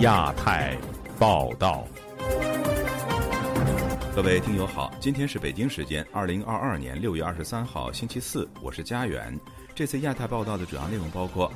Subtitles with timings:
[0.00, 0.76] 亚太
[1.20, 1.86] 报道，
[4.14, 9.38] 各位听友好，今天是北京时间二零二二年六月二十三号星期四，我是佳远。
[9.72, 11.50] 这次亚太报道的主要内容包括：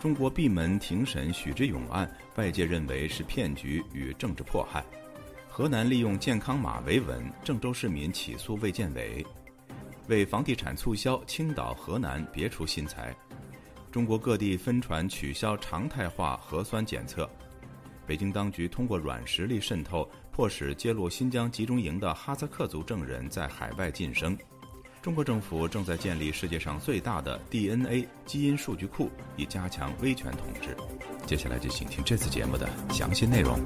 [0.00, 4.82] 中国闭门庭审许志勇案，外界认为是骗局与政治迫害；
[5.48, 9.24] 河南利用健康码维稳，郑州市民起诉卫健委；
[10.06, 13.14] 为房地产促销，青岛、河南别出心裁。
[13.90, 17.28] 中国各地分传取消常态化核酸检测，
[18.10, 24.36] 北京当局通过软实力渗透，迫使揭露新疆集中营的哈萨克族证人在海外晋升。
[25.00, 30.76] 中国政府正在建立世界上最大的 DNA 基因数据库，以加强威权统治。
[31.24, 33.60] 接下来就请听这次节目的详细内容。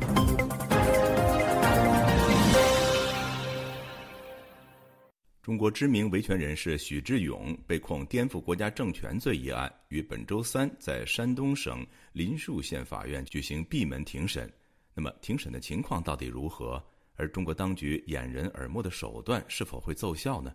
[5.44, 14.50] 中国知名维权人士许志勇被控颠覆国家政权罪一案，于本周三在山东省临沭县法院举行闭门庭审。
[14.94, 16.82] 那么，庭审的情况到底如何？
[17.16, 20.50] 而中国当局掩人耳目的手段是否会奏效呢？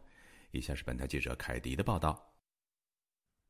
[0.54, 2.34] 以下是本台记者凯迪的报道。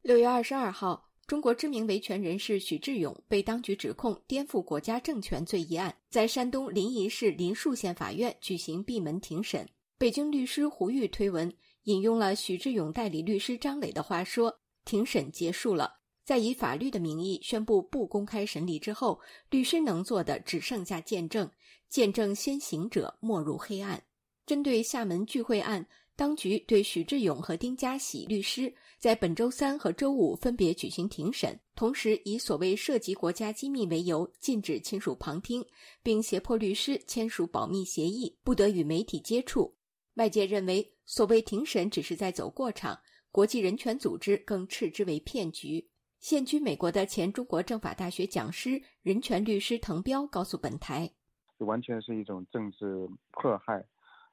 [0.01, 9.65] 六月二十二号，中国知名维权人士许志勇被当局指控颠覆国家政权罪一案，在山东临沂市临沭县法院举行闭门庭审。
[9.99, 15.91] 北京律师胡玉推文引用了许志勇代理律师张磊的话说：“庭审结束了，
[16.23, 21.51] 在以法律的名义宣布不公开审理之后，律师能做的只剩下见证，
[21.89, 24.01] 见证先行者没入黑暗。”
[24.47, 35.61] 针对厦门聚会案，当局对许志勇和丁家喜律师在本周三和周五分别举行庭审，同时以所谓涉及国家机密为由，禁止亲属旁听，
[36.01, 39.75] 并胁迫律师签署保密协议，不得与媒体接触。
[40.19, 42.99] 外界认为，所谓庭审只是在走过场，
[43.31, 45.87] 国际人权组织更斥之为骗局。
[46.19, 51.09] 现居美国的前中国政法大学讲师、人权律师滕彪告诉本台
[51.57, 53.81] ：“这完全是一种政治迫害，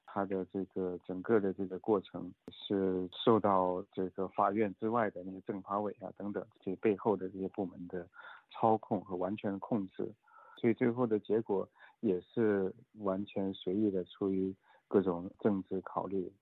[0.04, 8.04] 他的这个整个的这个过程是受到这个法院之外的那个政法委啊等等这些背后的这些部门的
[8.50, 10.12] 操控和完全控制，
[10.60, 11.69] 所以最后的结果
[12.00, 14.52] 也是完全随意的，出于。”
[14.88, 16.32] 各种政治考虑。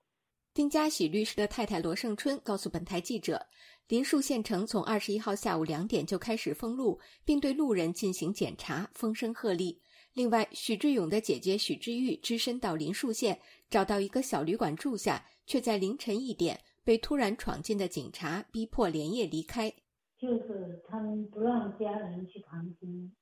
[0.53, 3.45] 丁家喜律师的太太罗胜春告诉本台记者，
[3.89, 9.77] 林树县城从二十一号下午两点就开始封路，并对路人进行检查，风声鹤唳。
[10.13, 13.37] 另外，许志勇的姐姐许志玉只身到林树县，
[13.69, 19.69] 找到一个小旅馆住下，却在凌晨一点被突然闯进的警察逼迫连夜离开。
[20.17, 23.13] 就是他们不让家人去旁听。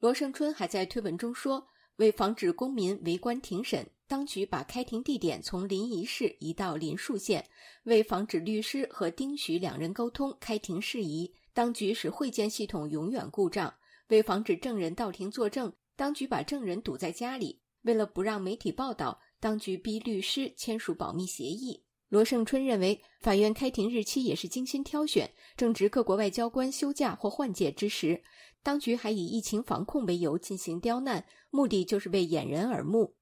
[0.00, 1.64] 罗胜春还在推文中说，
[2.00, 3.86] 为防止公民围观庭审。
[4.08, 7.46] 当局把开庭地点从临沂市移到临沭县，
[7.84, 13.72] 为防止律师和丁许两人沟通开庭事宜，当局使会见系统永远故障。
[14.08, 17.60] 为防止证人到庭作证，当局把证人堵在家里。
[17.82, 21.84] 为了不让媒体报道，当局逼律师签署保密协议。
[22.08, 28.20] 罗胜春认为，法院开庭日期也是精心挑选，正值各国外交官休假或换届之时。
[28.62, 33.14] 当局还以疫情防控为由进行刁难，目的就是为掩人耳目。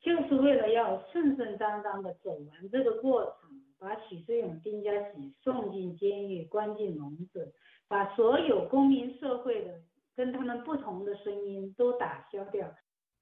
[0.00, 7.52] 就是为了要顺顺当当的走完这个过程，把许志勇、丁家喜送进监狱、关进笼子，
[7.88, 9.80] 把所有公民社会的
[10.14, 12.72] 跟他们不同的声音都打消掉。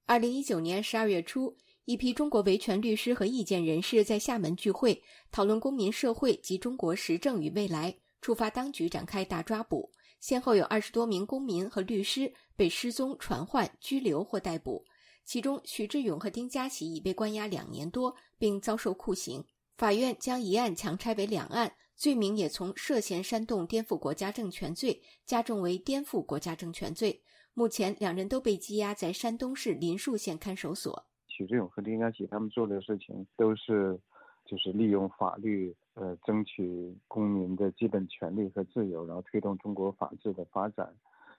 [0.06, 9.90] 二零一九年十二月初，一批中国维权律师和意见人士在厦门聚会，讨论公民社会及中国时政与未来，触发当局展开大抓捕，
[10.24, 14.82] 先后有二十多名公民和律师被失踪、传唤、拘留或逮捕。
[15.22, 19.44] 其中，许志勇和丁家喜已被关押两年多，并遭受酷刑。
[19.76, 27.20] 法院将一案强拆为两案，罪名也从涉嫌煽动颠覆国家政权罪加重为颠覆国家政权罪。
[27.52, 31.04] 目前，两人都被羁押在山东市临沭县看守所。
[31.28, 34.00] 许志勇和丁家喜他们做的事情都是，
[34.46, 40.92] 就是利用法律，呃，争取公民的基本权利和自由，然后推动中国法治的发展，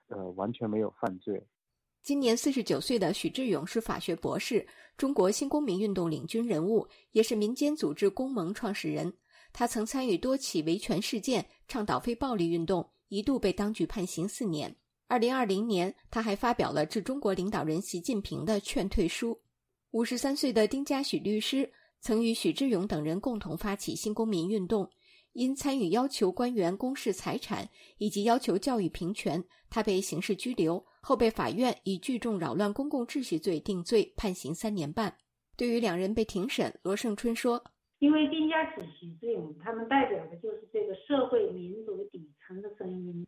[0.07, 1.41] 呃，完全没有犯罪。
[2.01, 4.65] 今年四十九岁的许志勇是法学博士，
[4.95, 9.11] 中国新公民运动领军人物，也是民间组织公盟创始人。
[9.51, 14.75] 他曾参与多起维权事件，倡导非暴力运动，一度被当局判刑四年。
[15.07, 19.39] 二零二零年，他还发表了致中国领导人习近平的劝退书。
[19.91, 21.71] 五十三岁的丁家许律师
[22.05, 24.87] 曾与许志勇等人共同发起新公民运动，
[25.33, 27.67] 因参与要求官员公示财产
[27.97, 30.85] 以及要求教育平权，他被刑事拘留。
[31.01, 35.15] 后被法院以聚众扰乱公共秩序罪定罪，判刑三年半。
[35.57, 37.63] 对于两人被庭审，罗胜春说
[37.97, 43.25] ：“因为丁家喜、许志勇他们代表的就是这个社会民主底层的声音，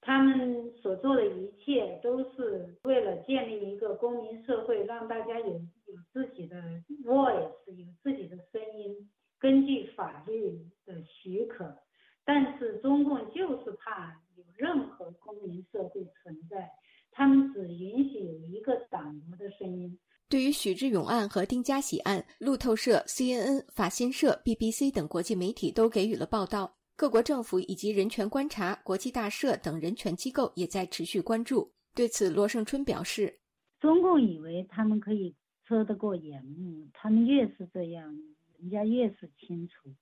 [0.00, 5.60] 他们所做的一切都是为了建立一个公民社会，让大家有
[5.92, 6.56] 有自己的
[7.04, 11.76] voice，有自己的声音，根据法律的许可。
[12.24, 16.70] 但是中共就是怕有任何公民社会存在，
[17.10, 19.98] 他们只允许有一个党的声音。
[20.28, 26.76] 对于许志勇案和丁家喜案，路透社、CNN、法新社、BBC 等国际媒体都给予了报道。
[26.94, 31.72] 各国政府以及人权观察、国际大社等人权机构也在持续关注。
[31.96, 33.40] 对此，罗胜春表示
[33.80, 35.34] ：“中共以为他们可以
[35.70, 38.12] 遮得过眼目，他们越是这样，
[38.58, 39.94] 人家越是清楚。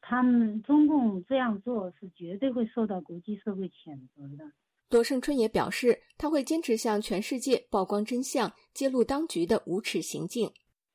[0.00, 4.52] 他们中共这样做是绝对会受到国际社会谴责的。”
[4.90, 10.48] 罗胜春也表示，他会坚持向全世界曝光真相，揭露当局的无耻行径。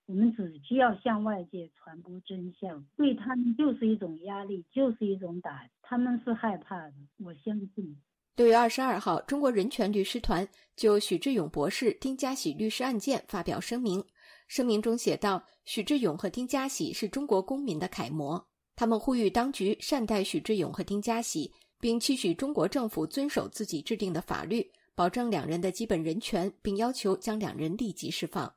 [0.05, 6.93] 我们只需要向外界传播真相，对他们就是一种压力，就是一种打，他们是害怕的。
[7.17, 7.97] 我相信。
[8.39, 10.47] 六月二十二号，中国人权律师团
[10.77, 14.01] 就许志勇博士、丁家喜律师案件发表声明。
[14.47, 18.41] 声明中写道：“许志勇和丁家喜是中国公民的楷模，
[18.77, 21.51] 他们呼吁当局善待许志勇和丁家喜。”
[21.81, 24.65] 并期许中国政府遵守自己制定的法律，
[24.95, 28.55] 保证两人的基本人权，并要求将两人立即释放。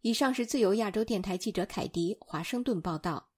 [0.00, 3.28] 以上是自由亚洲电台记者凯迪华盛顿报道。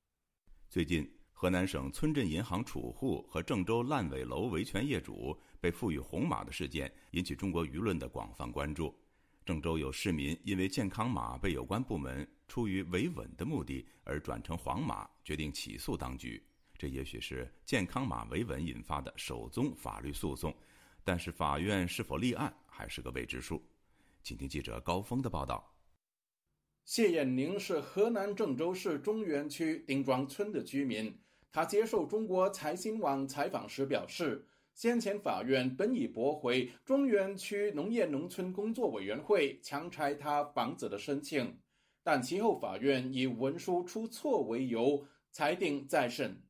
[0.68, 8.94] 最近，河南省村镇银行储户和郑州烂尾楼维权业主被赋予红码的事件，引起中国舆论的广泛关注。
[9.44, 16.42] 郑州有市民因为健康码被有关部门出于维稳的目的而转成黄码，决定起诉当局。
[16.76, 20.54] 这也许是健康码维稳引发的首宗法律诉讼，
[21.04, 23.62] 但是法院是否立案还是个未知数。
[24.22, 25.74] 请听记者高峰的报道。
[26.84, 31.14] 谢艳宁是河南郑州市中原区丁庄村的居民。
[31.52, 34.46] 他接受中国财新网采访时表示，
[34.80, 41.54] 先前法院本已驳回中原区农业农村工作委员会强拆他房子的申请，
[42.02, 46.42] 但其后法院以文书出错为由裁定再审。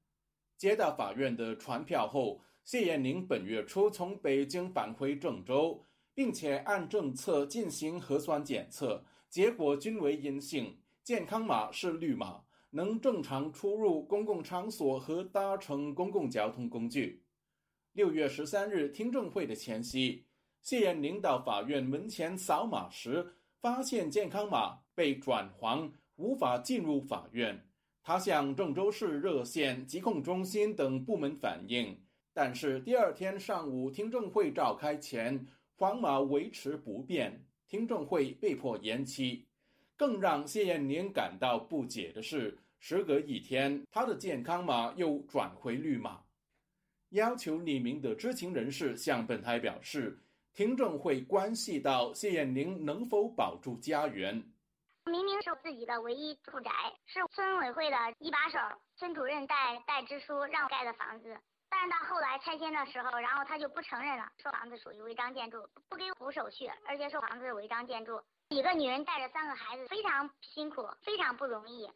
[0.56, 5.84] 接到法院的传票后，谢艳玲本月初从北京返回郑州，
[6.14, 17.24] 并且按政策进行核酸检测，结果均为阴性，健康码是绿码，能正常出入公共场所和搭乘公共交通工具。
[17.92, 20.24] 六月十三日听证会的前夕，
[20.62, 27.66] 谢艳玲到法院门前扫码时，发现健康码被转黄，无法进入法院。
[28.00, 31.98] 他向郑州市热线、疾控中心等部门反映，
[32.32, 35.44] 但是第二天上午听证会召开前，
[35.74, 39.44] 黄码维持不变，听证会被迫延期。
[39.96, 46.20] 更让谢艳玲感到不解的是，时隔一天，他的健康码又转回绿码。
[47.10, 50.16] 要求匿名的知情人士向本台表示，
[50.54, 54.42] 听证会关系到谢艳玲能否保住家园。
[55.06, 56.70] 明明是自己的唯一住宅，
[57.06, 58.58] 是村委会的一把手、
[58.96, 61.36] 村主任带带支书让盖的房子，
[61.68, 65.58] 但是到后来拆迁的时候，然后他就不承认了，说房子属于违章建筑，
[65.88, 68.20] 不给补手续，而且说房子是违章建筑。
[68.50, 71.88] 一个女人带着三个孩子，非常辛苦，非常不容易。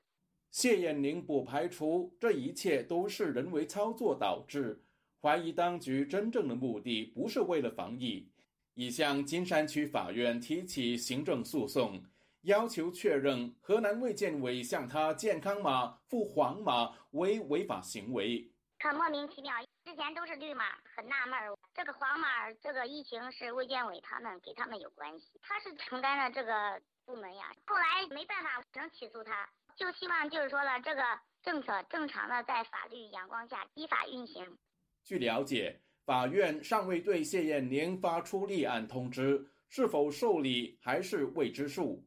[0.50, 4.83] 谢艳玲不排除这一切都是人为操作导致，
[5.24, 8.28] 怀疑当局真正的目的不是为了防疫，
[8.74, 11.98] 已向金山区法院提起行政诉讼。
[12.42, 18.46] 要求确认河南卫健委向他健康码付黄码为违法行为，
[18.80, 19.50] 很莫名其妙。
[19.82, 21.56] 之前都是绿码，很纳闷儿。
[21.72, 27.50] 这个黄码，这个疫情是卫健委他们给他们有关系，他是承担了这个部门呀。
[27.64, 31.02] 后来没办法，只能起诉他，就希望就是说了，这个
[31.42, 34.58] 政策正常的在法律阳光下依法运行。
[35.04, 42.02] 据了解，法院尚未对谢艳玲发出立案通知，是否受理还是未知数。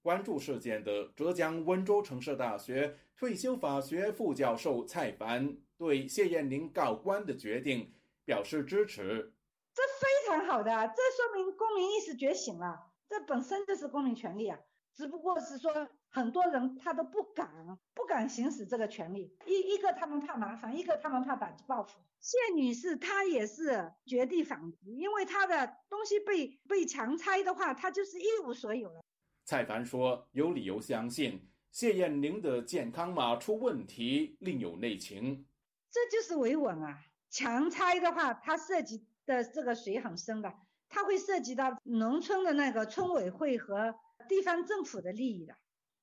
[0.00, 7.92] 关注事件的浙江温州城市大学退休法学副教授蔡凡对谢艳玲告官的决定
[8.24, 9.34] 表示支持。
[9.74, 14.58] 这非常好的，这说明公民意识觉醒了，这本身就是公民权利啊，
[14.94, 17.48] 只不过是说很多人他都不敢
[17.94, 21.98] 不敢行使这个权利，一一个他们怕麻烦，一个他们怕打击报复。
[22.20, 29.00] 谢女士她也是绝地反击，因为她的东西被被强拆的话，她就是一无所有了。
[29.46, 35.46] 蔡凡说：“有理由相信谢艳玲的健康码出问题，另有内情。
[35.90, 36.98] 这就是维稳啊！
[37.30, 40.52] 强拆的话，它涉及的这个水很深的，
[40.88, 43.94] 它会涉及到农村的那个村委会和
[44.30, 45.56] 地方政府的利益的。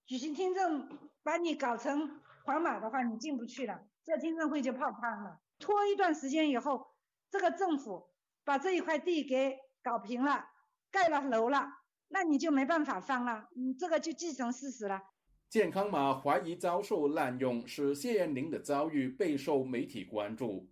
[0.06, 0.90] 举行听证，
[1.24, 5.40] 把你搞成黄码的话，你进不去了，这听证会就泡汤了。
[5.60, 6.88] 拖一段时间以后，
[7.32, 8.10] 这个政府
[8.44, 10.46] 把这一块地给搞平了，
[10.92, 11.70] 盖了楼了。”
[12.10, 15.02] 那你就没办法翻了，你这个就既成事实了。
[15.50, 20.70] 健康码怀疑遭受滥用，使谢艳玲的遭遇备受媒体关注。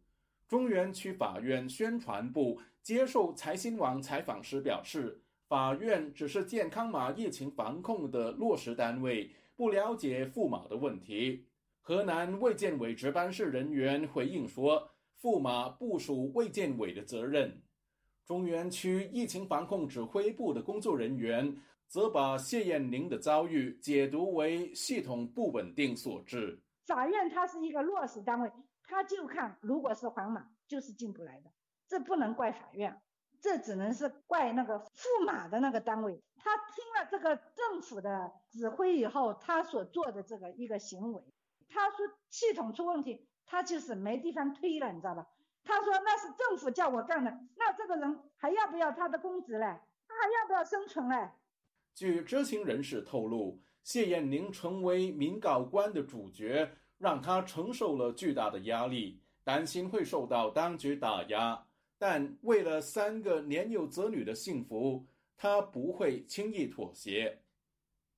[0.48, 11.46] 中原区法院宣传部接受财新网采访时表示，法院只是健康码疫情防控的落实单位，不了解赋码的问题。
[11.82, 17.62] 河南卫健委值班室人员回应说，赋码不属卫健委的责任。
[18.26, 21.56] 中原区疫情防控指挥部的工作人员
[21.88, 26.60] 则把谢艳玲的遭遇解读为系统不稳定所致。
[26.88, 28.52] 法院它是一个落实单位，
[28.84, 31.52] 他就看如果是黄码就是进不来的，
[31.88, 33.00] 这不能怪法院，
[33.46, 36.20] 这只能是怪那个驸马的那个单位。
[36.36, 41.24] 他听了这个政府的指挥以后，他所做的这个一个行为，
[41.70, 41.98] 他说
[42.32, 45.28] 系统出问题，他就是没地方推了，你知道吧？
[45.64, 49.80] 他说那是政府叫我干的，那这个人还要不要他的工资嘞？
[50.08, 51.30] 他还要不要生存嘞？
[51.94, 61.65] 据知情人士透露，谢艳玲成为民告官的主角，让他承受了巨大的压力，担心会受到当局打压。
[61.98, 65.06] 但为了三个年幼子女的幸福，
[65.38, 67.40] 他不会轻易妥协。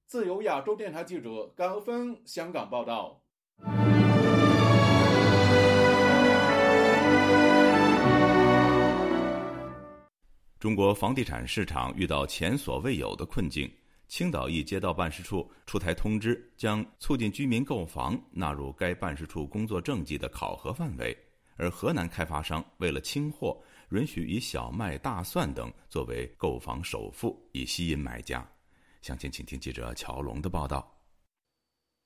[0.08, 3.22] 自由亚洲电台记者高峰香港报道。
[10.58, 13.72] 中国房地产市场遇到前所未有的困境。
[14.08, 21.16] 青岛一街道办事处出台通知，将促进居民购房纳入该办事处工作政绩的考核范围。
[21.58, 28.48] 而河南开发商为了清货，允许以小麦、大蒜等作为购房首付，以吸引买家。
[29.02, 30.97] 详情，请听记者乔龙的报道。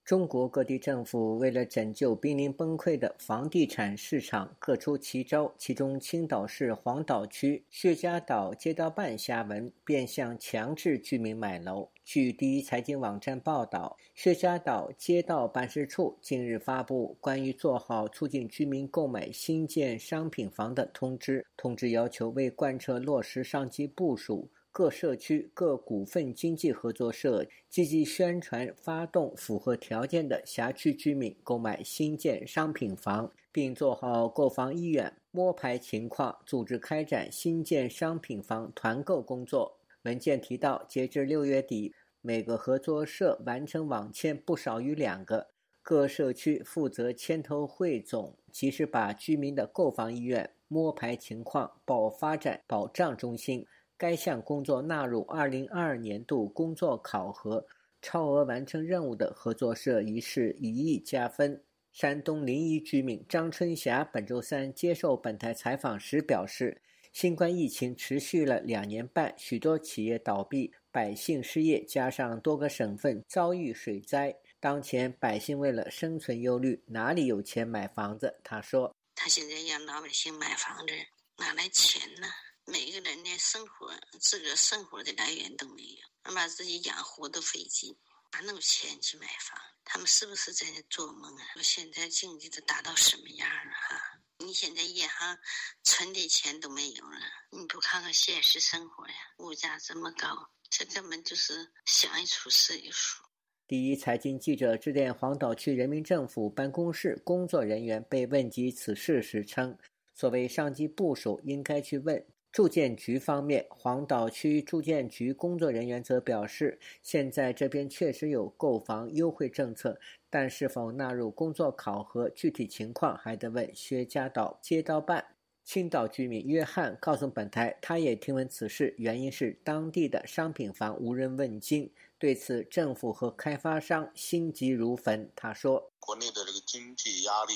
[0.03, 5.53] 中国各地政府为了拯救濒临崩溃的房地产市场，各出奇招。
[5.58, 11.88] 其中，青岛市黄岛区薛家岛街道办下文，变相强制居民买楼。
[12.03, 21.46] 据第一财经网站报道，薛家岛街道办事处近日发布关于做好促进居民购买新建商品房的通知。
[21.55, 24.50] 通知要求，为贯彻落实上级部署。
[24.74, 39.78] 各社区、各股份经济合作社积极宣传，发动符合条件的辖区居民购买新建商品房，并做好购房意愿摸排情况，组织开展新建商品房团购工作。
[40.04, 45.48] 文件提到，截至六月底，每个合作社完成网签不少于两个。
[45.84, 53.66] 各社区负责牵头汇总，及时把居民的购房意愿摸排情况报发展保障中心。
[54.01, 57.63] 该项工作纳入二零二二年度工作考核，
[58.01, 61.63] 超额完成任务的合作社一事一亿加分。
[61.91, 66.81] 山东临沂居民张春霞本周三接受本台采访时表示，
[67.13, 78.39] 新冠疫情持续了两年半，许多企业倒闭，百姓失业，加上多个省份遭遇水灾，当前百姓为了生存忧虑，哪里有钱买房子？
[78.43, 80.93] 他说：“他现在让老百姓买房子，
[81.38, 82.25] 哪来钱呢？”
[82.65, 87.98] 每个人连生活自个生活的来源都没有，能把自己养活都费劲，
[88.32, 89.60] 哪有钱去买房？
[89.84, 91.44] 他们是不是在做梦啊？
[91.53, 94.20] 说现在经济都达到什么样了哈？
[94.38, 95.38] 你现在银行
[95.84, 99.13] 存的钱都没有了，你不看看现实生活呀？
[99.39, 103.24] 物价这么高，这根本就是想一出是一出。
[103.68, 109.77] 第一财经记者致电黄岛区人民政府办公室工作人员，被问及此事时称
[110.13, 119.98] ：“所谓上级部署，应该去问。”住建局方面，黄岛区住建局工作人员则表示，现在这边确实有购房优惠政策，
[120.29, 125.25] 但是否纳入工作考核，具体情况还得问薛家岛街道办。
[125.63, 131.89] 青岛居民约翰告诉本台，他也听闻此事，原因是当地的商品房无人问津。
[132.20, 135.31] 对此，政府和开发商心急如焚。
[135.36, 137.53] 他说：“国内的这个经济压力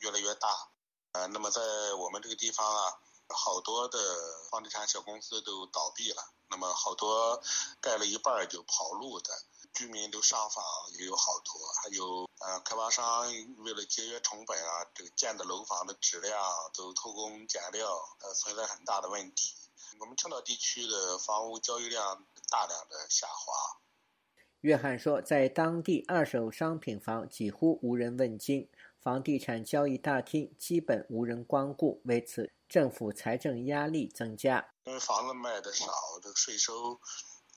[0.00, 0.48] 越来越大，
[1.12, 1.60] 呃，那么在
[2.00, 3.98] 我们这个地方啊。”好多的
[4.50, 7.42] 房地产小公司都倒闭了，那么好多
[7.80, 9.30] 盖了一半就跑路的
[9.72, 10.64] 居民都上访
[10.98, 13.26] 也有好多，还有呃开发商
[13.64, 16.40] 为了节约成本啊，这个建的楼房的质量
[16.74, 17.88] 都偷工减料，
[18.20, 19.54] 呃存在很大的问题。
[19.98, 23.78] 我们青岛地区的房屋交易量大量的下滑。
[24.60, 28.70] 约翰说，在当地二手商品房几乎无人问津，
[29.02, 32.52] 房地产交易大厅基本无人光顾，为此。
[32.68, 35.92] 政府财政压力增加，因为房子卖的少，
[36.22, 36.98] 这个税收，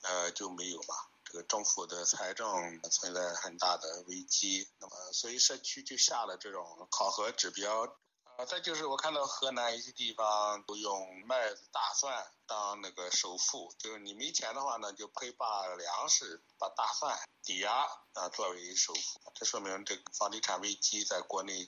[0.02, 0.94] 呃就没有嘛。
[1.24, 2.46] 这个政府的财政
[2.90, 7.96] 存在很大的危机，那么所以社区就下了这种考核指标。
[8.36, 10.92] 啊，再就是我看到河南一些地方都用
[11.26, 17.72] 麦子、大蒜当那个首付，就是你没钱的话呢，就可以把粮食、把大蒜抵押
[18.12, 19.20] 啊作为首付。
[19.34, 21.66] 这说明这个房地产危机在国内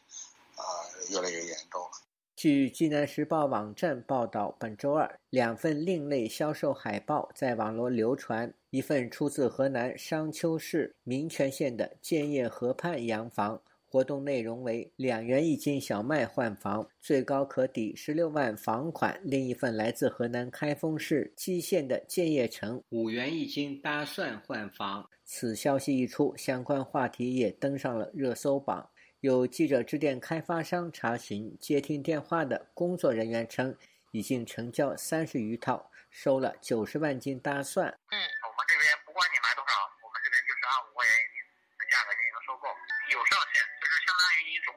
[0.56, 0.62] 啊
[1.08, 1.90] 越来越严重了。
[2.36, 8.52] 据《济南时报》网站报道，本周二，两份另类销售海报在网络流传。
[8.70, 19.18] 一份出自河南商丘市民权县的建业河畔洋房，活动内容为两元一斤小麦换房，最高可抵十六万房款。
[19.24, 25.08] 另一份来自河南开封市蓟县的建业城五元一斤大蒜换房。
[25.24, 28.86] 此消息一出，相关话题也登上了热搜榜。
[29.20, 33.74] 有记者致电开发商查询接听电话的工作人员称，
[34.12, 37.88] 已经成交三十余套，收了九十万斤大蒜。
[38.10, 38.18] 嗯，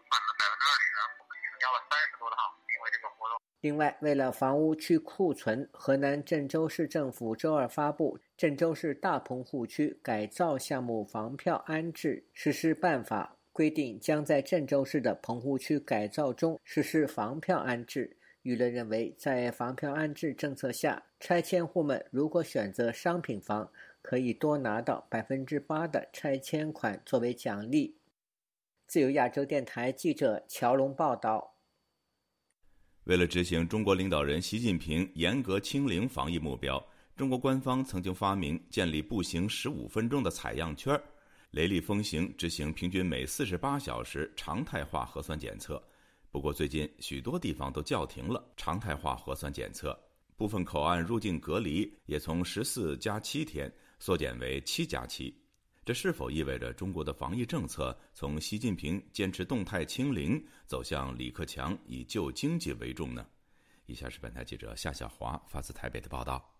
[0.09, 0.85] 当于你总款的百分之二十，
[1.19, 2.35] 我们成交了三十多套，
[2.71, 3.37] 因为这个活动。
[3.61, 13.35] 另外，为了房屋去库存，河南郑州市政府周二发布《郑州市大棚户区改造项目房票安置实施办法》。
[13.53, 18.17] 规定将在郑州市的棚户区改造中实施房票安置。
[18.43, 23.69] 舆论认为，在房票安置政策下，拆迁户们如果选择商品房，
[24.01, 27.97] 可以多拿到百分之八的拆迁款作为奖励。
[28.91, 31.55] 自由亚洲电台记者乔龙报道。
[33.05, 41.01] 为了执行中国领导人习近平严格清零防疫目标，中国官方曾经发明建立步行十五分钟的采样圈。
[41.51, 45.81] 雷厉风行执行平均每四十八小时常态化核酸检测，
[46.29, 49.97] 不过最近许多地方都叫停了常态化核酸检测，
[50.35, 55.33] 部分口岸入境隔离也从十四加七天缩减为七加七。
[55.83, 63.25] 这是否意味着中国的防疫政策从习近平坚持动态清零走向李克强以救经济为重呢？
[63.87, 66.55] 以下是本台记者夏小华发自台北的报道。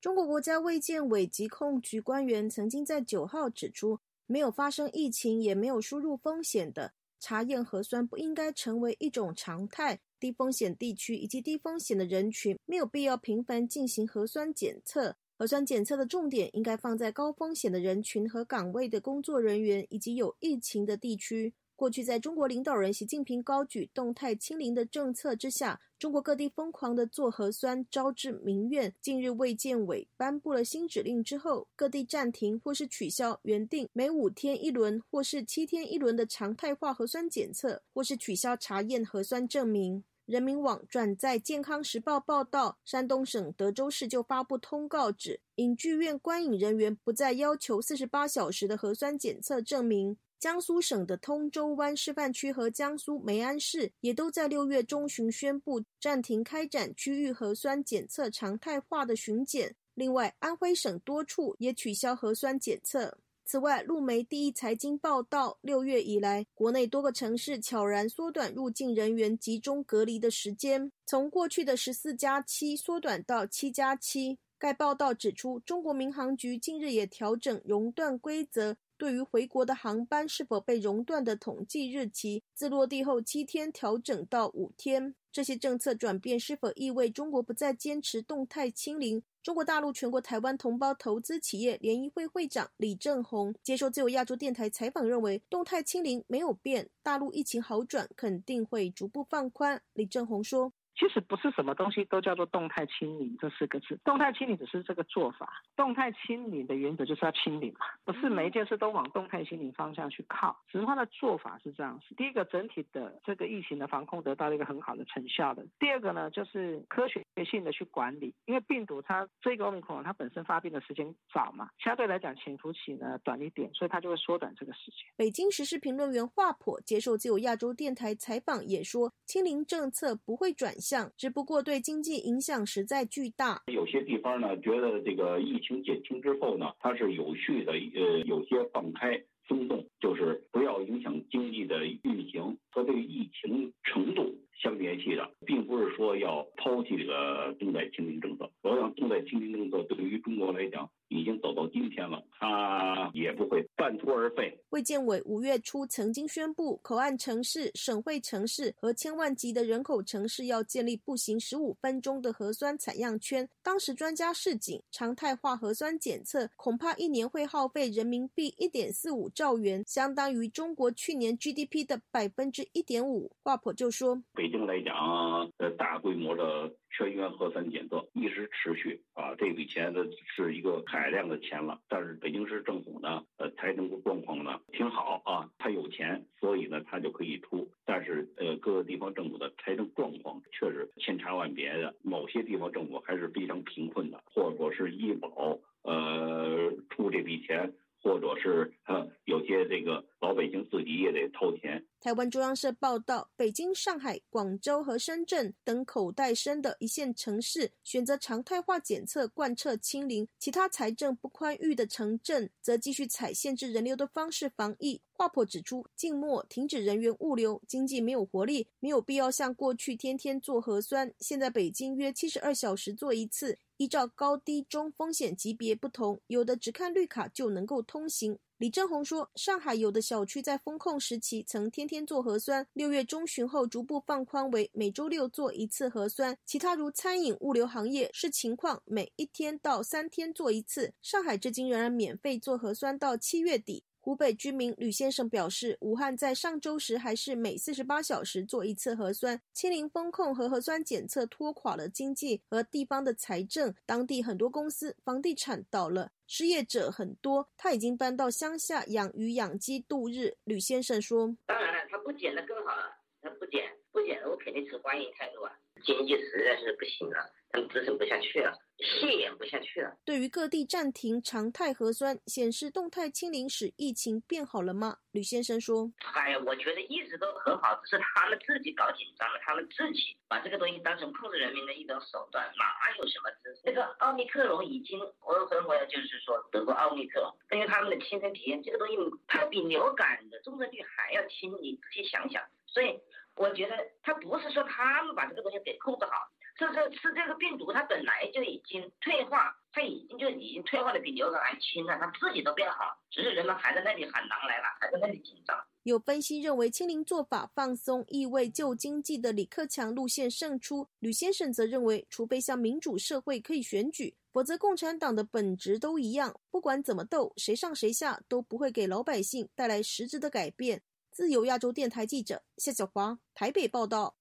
[0.00, 10.00] 中国国家卫健委疾控局官员曾经在九号指出，没有发生疫情也没有输入风险的查验核酸不应该成为一种常态。
[10.18, 15.14] 低风险地区以及低风险的人群没有必要频繁进行核酸检测。
[15.36, 21.52] 核酸检测的重点应该放在高风险的人群和岗位的工作人员以及有疫情的地区。
[21.76, 28.94] 过去，在中国领导人习近平高举动态清零的政策之下，中国各地疯狂的做核酸，招致民怨。
[29.02, 40.04] 近日，卫健委颁布了新指令之后，各地暂停或是取消原定每五天一轮或是七天一轮的常态化核酸检测，或是取消查验核酸证明。
[40.26, 50.16] 人民网转载健康时报报道，山东省德州市就发布通告，指影剧院观影人员不再要求四十八小时的核酸检测证明。
[50.38, 59.74] 江苏省的通州湾示范区和江苏梅安市也都在六月中旬宣布暂停开展区域核酸检测常态化的巡检。
[59.92, 63.18] 另外，安徽省多处也取消核酸检测。
[63.46, 74.38] 此外，路媒第一财经报道，六月以来，国内多个城市悄然缩短入境人员集中隔离的时间，从过去的十四加七缩短到七加七。
[74.56, 78.76] 该报道指出，中国民航局近日也调整熔断规则。
[78.96, 85.14] 对于回国的航班是否被熔断的统计日期，自落地后七天调整到五天。
[85.32, 89.20] 这些政策转变是否意味中国不再坚持动态清零？
[89.42, 99.82] 中国大陆全国台湾同胞投资企业联谊会会长李正宏接受自由亚洲电台采访认为，动态清零没有变，大陆疫情好转肯定会逐步放宽。
[99.92, 100.72] 李正宏说。
[100.96, 105.62] 其实不是什么东西都叫做动态清零这四个字，动态清零只是这个做法。
[105.74, 110.56] 动态清零的原则就是要清零嘛，不是每一件事都往动态清零方向去靠。
[110.70, 125.00] 只是它的做法是这样子：第一个，整体的这个疫情的防控得到了一个很好的成效的；第二个呢，就是科学性的去管理，因为病毒它这个奥密克戎它本身发病的时间早嘛，相对来讲潜伏期呢短一点，所以它就会缩短这个时间。
[125.16, 130.72] 北京时事评论员华普接受自由亚洲电台采访也说，清零政策不会转。
[131.16, 133.62] 只不过对经济影响实在巨大。
[133.72, 139.18] 有些地方呢，觉得这个疫情减轻之后呢，它是有序的，呃，有些放开
[139.48, 148.50] 松动，就是不要影响经济的运行和对疫情程度相联系的，并不是说要抛弃这个重在清零政策。
[148.62, 150.88] 我想，重在清零政策对于中国来讲。
[151.08, 154.58] 已经走到今天了，它也不会半途而废。
[154.70, 163.48] 卫健委五月初曾经宣布，口岸城市、省会城市和千万级的人口城市要建立步行十五分钟的核酸采样圈。
[163.62, 173.30] 当时专家示警，常态化核酸检测恐怕一年会耗费人民币一点四五兆元，相当于中国去年 GDP 的百分之一点五。
[173.44, 180.04] 华普就说：北北京来讲，呃，大规模的全员核酸检测一直持续啊，这笔钱呢
[180.36, 181.80] 是一个海量的钱了。
[181.88, 187.66] 但是北京市政府呢，呃，财政状况呢挺好啊，他有钱，所以呢他就可以出。
[187.86, 197.72] 但是呃，各个地方政府的财政状况确实千差万别的，某些地方政府还是非常贫困的，或者说是医保呃出这笔钱。
[198.04, 201.82] 或者是呃，有些这个老百姓自己也得掏钱。
[202.02, 215.00] 台湾中央社报道，北京、上海、广州和深圳等口袋深的一线城市选择常态化检测贯彻清零，其他财政不宽裕的城镇则继续采限制人流的方式防疫。
[215.16, 221.10] 华珀指出，静默、停止人员物流，经济没有活力，没有必要像过去天天做核酸。
[221.20, 223.58] 现在北京约七十二小时做一次。
[223.76, 228.38] 依照高低中风险级别不同，有的只看绿卡就能够通行。
[228.58, 236.38] 李正宏说，上海有的小区在封控时期曾天天做核酸，六月中旬后逐步放宽为每周六做一次核酸。
[236.46, 240.94] 其他如餐饮、物流行业视情况，每一天到三天做一次。
[241.02, 243.82] 上海至今仍然免费做核酸到七月底。
[244.04, 257.48] 湖北居民吕先生表示，武汉在上周时还是每四十八小时做一次核酸，清零风控和核酸检测拖垮了经济和地方的财政，当地很多公司、房地产倒了，失业者很多。
[257.56, 260.36] 他已经搬到乡下养鱼养鸡度日。
[260.44, 265.50] 吕先生说：“当然了，他不减的更好了，他不减不减，我肯定持欢迎态度啊。
[265.82, 269.96] 经济实在是不行了，他们支撑不下去了。”卸演不下去了。
[270.04, 274.98] 对于各地暂停常态核酸，显示动态清零使疫情变好了吗？
[275.12, 283.30] 吕先生说：“哎呀，我觉得一直都很好，只是他们自己搞紧张了，他们自己把这个东西当成控制人民的一种手段，哪有什么？
[283.62, 288.96] 那个奥密克戎已经，我很我就是说得过奥密克戎，根据他们的亲身体验，这个东西
[289.28, 292.42] 它比流感的重症率还要轻，你仔细想想。
[292.66, 292.98] 所以
[293.36, 296.10] 我觉得他不是说他们把这个东西给控制好。”
[296.56, 305.56] 这这是这个病毒，它本来就已经退化，它已经就已经退化的比流感还轻了，它自己都变好，只是人们还在那里喊狼来了，还在那里紧张。
[305.82, 310.88] 有分析认为，清零做法放松意味旧经济的李克强路线胜出。
[311.00, 320.82] 吕先生则认为，除非像民主社会可以选举，否则共产党的本质都一样，不管怎么斗，谁上谁下都不会给老百姓带来实质的改变。
[321.10, 324.16] 自由亚洲电台记者夏小华台北报道。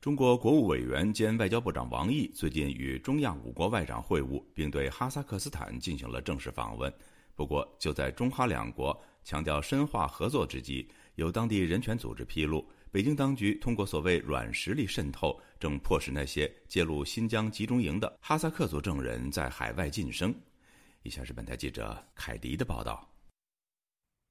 [0.00, 6.90] 中国国务委员兼外交部长王毅最近与中亚五国外长会晤，并对哈萨克斯坦进行了正式访问。
[7.34, 20.34] 不过，就在中哈两国强调深化合作之际，有当地人权组织披露，北京当局通过所谓软实力渗透，正迫使那些揭露新疆集中营的哈萨克族证人在海外晋升。
[21.02, 23.06] 以下是本台记者凯迪的报道：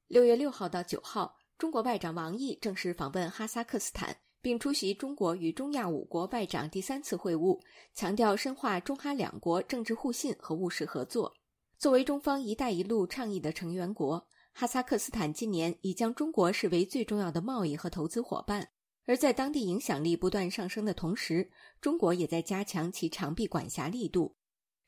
[0.08, 4.18] 六月六号到九号，中国外长王毅正式访问哈萨克斯坦。
[4.42, 7.60] 并出席中国与中亚五国外长第三次会晤，
[7.94, 11.34] 强调深化中哈两国政治互信和务实合作。
[11.78, 18.70] 作为中方“一带一路”倡议的成员国，哈萨克斯坦近年已将中国视为最重要的贸易和投资伙伴。
[19.06, 21.50] 而在当地影响力不断上升的同时，
[21.82, 24.36] 中国也在加强其长臂管辖力度。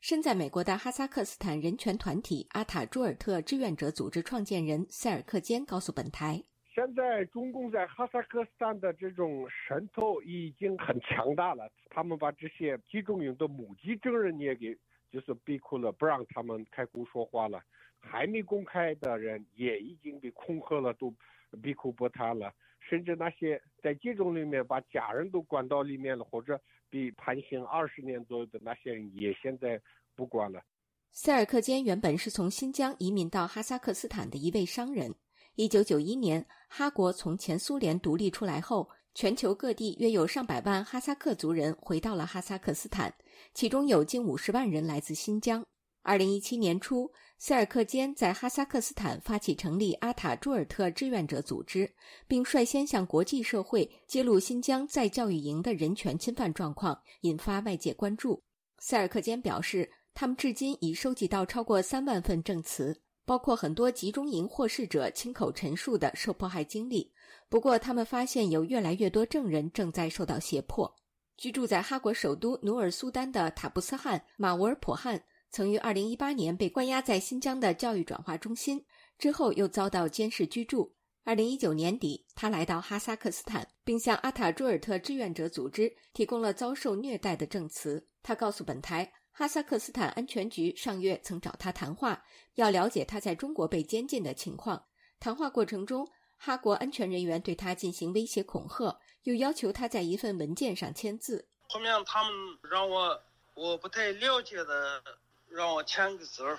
[0.00, 6.44] 身在美国的哈萨克斯坦人权团体阿塔朱尔特志愿者组织创建人塞尔克坚告诉本台。
[6.74, 14.74] 现在中共在哈萨克斯坦的这种渗透已经很强大了，他们把这些集中营的目击证人也给
[15.10, 17.62] 就是逼哭了，不让他们开口说话了，
[18.00, 21.14] 还没公开的人也已经被恐吓了，都
[21.62, 26.58] 闭口不谈了，甚至那些在集中里面把家人都关到里面了，或者
[26.88, 29.78] 被判刑二十年左右的那些人也现在
[30.16, 30.62] 不管了。
[31.10, 35.14] 塞尔克坚原本是从新疆移民到哈萨克斯坦的一位商人。
[35.56, 43.14] 一九九一年，哈国从前苏联独立出来后，全球各地约有上百万哈萨克族人回到了哈萨克斯坦，
[43.52, 45.62] 其中有近五十万人来自新疆。
[46.00, 51.92] 二零一七年初，塞尔克坚在哈萨克斯坦发起成立阿塔朱尔特志愿者组织，
[52.26, 58.42] 并率先向国际社会揭露新疆在教育营的人权侵犯状况，引发外界关注。
[58.78, 63.02] 塞尔克坚表示，他们至今已收集到超过三万份证词。
[63.24, 67.12] 包括很多集中营获释者亲口陈述的受迫害经历。
[67.48, 70.94] 不过，他们发现有越来越多证人正在受到胁迫。
[71.36, 78.84] 居住在哈国首都努尔苏丹的塔布斯汗马乌尔普汗，曾于2018年被关押在新疆的教育转化中心，
[79.18, 80.94] 之后又遭到监视居住。
[81.24, 88.06] 二零一九年底，他来到哈萨克斯坦，并向阿塔朱尔特志愿者组织提供了遭受虐待的证词。
[88.22, 92.22] 他告诉本台，哈萨克斯坦安全局上月曾找他谈话，
[92.56, 94.84] 要了解他在中国被监禁的情况。
[95.18, 101.46] 谈话过程中，哈国安全人员对他进行威胁恐吓，又要求他在一份文件上签字。
[101.68, 102.32] 后面他们
[102.70, 103.18] 让我
[103.54, 105.02] 我不太了解的，
[105.48, 106.58] 让我签个字儿，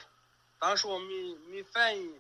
[0.60, 2.20] 当时我没没反应，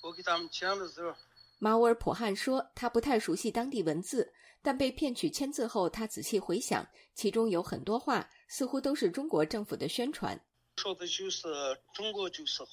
[0.00, 1.14] 我给他们签了字儿。
[1.58, 10.40] 马乌尔普汉说，他不太熟悉当地文字，但被骗取签字后，他仔细回想，其中有很多话似乎都是中国政府的宣传，
[10.78, 11.48] 说的就是
[11.92, 12.70] 中国就是好，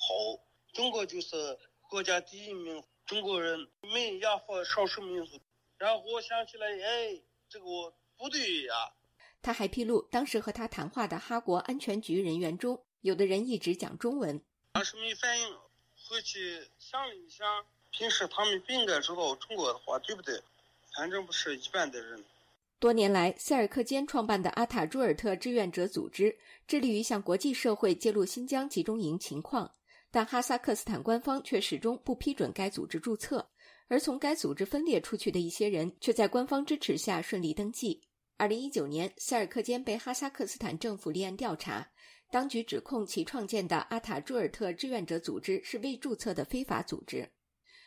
[0.73, 1.59] 中国就是
[1.89, 5.39] 国家第一名，中国人没压迫少数民族。
[5.77, 8.73] 然后我想起来，哎，这个我不对呀。
[9.41, 14.41] 他还披露，当时和他谈话的哈国安全局人员中，有的人一直讲中文。
[14.71, 15.57] 当时没反应，
[16.07, 17.65] 回去想了一想。
[17.91, 20.41] 平时他们不应该知道中国的话，对不对？
[20.95, 22.23] 反正不是一般的人。
[22.79, 26.35] 多年来，塞尔克坚创办的阿塔朱尔特志愿者组织
[26.67, 29.71] 致力于向国际社会揭露新疆集中营情况，
[30.11, 33.49] 但哈萨克斯坦官方却始终不批准该组织注册。
[33.87, 38.01] 而从该组织分裂出去的一些人，却在官方支持下顺利登记。
[38.35, 41.87] 二零一九年，塞尔克坚被哈萨克斯坦政府立案调查，
[42.31, 47.29] 当局指控其创建的阿塔朱尔特志愿者组织是未注册的非法组织。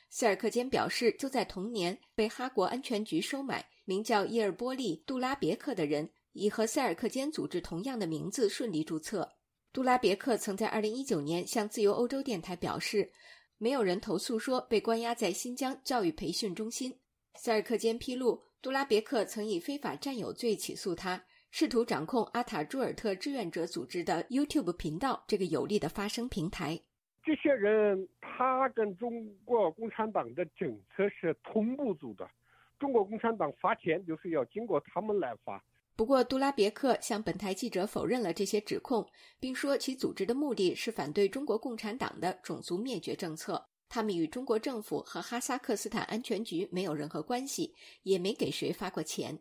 [0.09, 9.27] 塞尔克坚表示，就在同年被哈国安全局收买，名叫伊尔波利·杜拉别克的人以和塞尔克间组织同样的名字顺利注册。
[9.72, 13.11] 杜拉别克曾在2019年向自由欧洲电台表示，
[13.57, 16.94] 没有人投诉说被关押在新疆教育培训中心。
[17.37, 26.79] 塞尔克间披露，杜拉别克曾以非法占有罪起诉他，试图掌控阿塔朱尔特志愿者组织的 YouTube 频道这个有力的发声平台。
[27.24, 32.29] 这些人，他跟中国共产党的政策是同步组的。
[32.78, 35.62] 中国共产党发钱就是要经过他们来发。
[35.96, 39.04] 不过，杜拉别克向本台记者否认了这些指控，
[39.40, 43.68] 并说其组织的目的是反对中国共产党的种族灭绝政策。
[43.88, 49.40] 他们与中国政府和哈萨克斯坦安全局没有任何关系，也没给谁发过钱。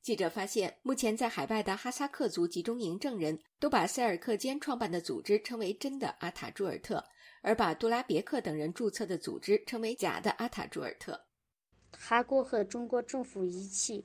[0.00, 7.04] 记者发现，目前在海外的哈萨克族集中营证人都把塞尔克坚创办的组织称为“真的阿塔朱尔特”。
[7.42, 11.26] 而把杜拉别克等人注册的组织称为“假的阿塔朱尔特”。
[11.96, 14.04] 哈国和中国政府一起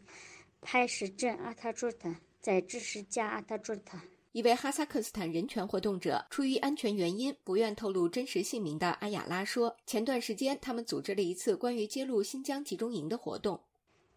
[0.62, 3.98] 拍摄镇阿塔朱尔特，在支持加阿塔朱尔特。
[4.32, 13.62] 一位哈萨克斯坦人权活动者出于安全原因不愿透露真实姓名的阿雅拉说：“前段时间，他们组织了一次关于揭露新疆集中营的活动。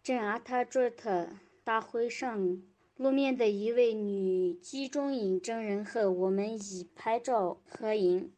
[0.03, 1.29] 镇阿塔朱尔特
[1.63, 2.61] 大会上
[2.97, 8.31] 露面的一位女集中营证人和我们已拍照合影。”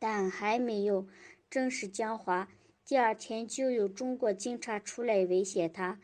[0.00, 1.06] 但还没有
[1.48, 2.48] 正式讲话，
[2.84, 5.98] 第二天就有中国警察出来威胁他，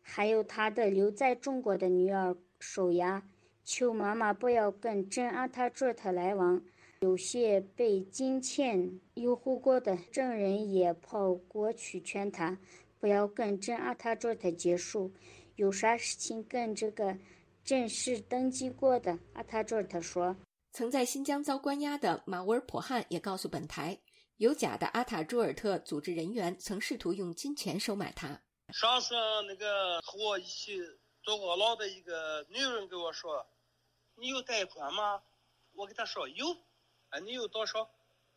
[0.00, 3.22] 还有他的留在中国的女儿受压，
[3.62, 6.62] 求妈妈不要跟真阿塔卓特来往。
[7.00, 12.58] 有些被金钱诱惑过的证人也跑过去劝他
[12.98, 15.12] 不要跟真阿塔卓特结束，
[15.56, 17.14] 有啥事情跟这个
[17.62, 20.34] 正式登记过的阿塔卓特说。
[20.72, 23.98] 曾在新疆遭关押的马乌尔普汉也告诉本台，
[24.38, 28.42] 有假的阿塔朱尔特组织人员曾试图用金钱收买他。
[28.72, 29.14] 上次
[29.46, 30.80] 那个和我一起
[31.22, 33.46] 坐过牢的一个女人跟我说
[34.16, 35.22] ：“你有贷款吗？”
[35.74, 36.46] 我给他说有。
[37.10, 37.88] 啊，你有多少？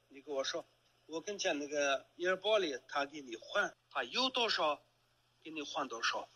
[0.09, 0.63] 你跟我说，
[1.07, 4.79] 我跟前那个伊尔波里他给你还，他有多少，
[5.41, 6.29] 给你还多少。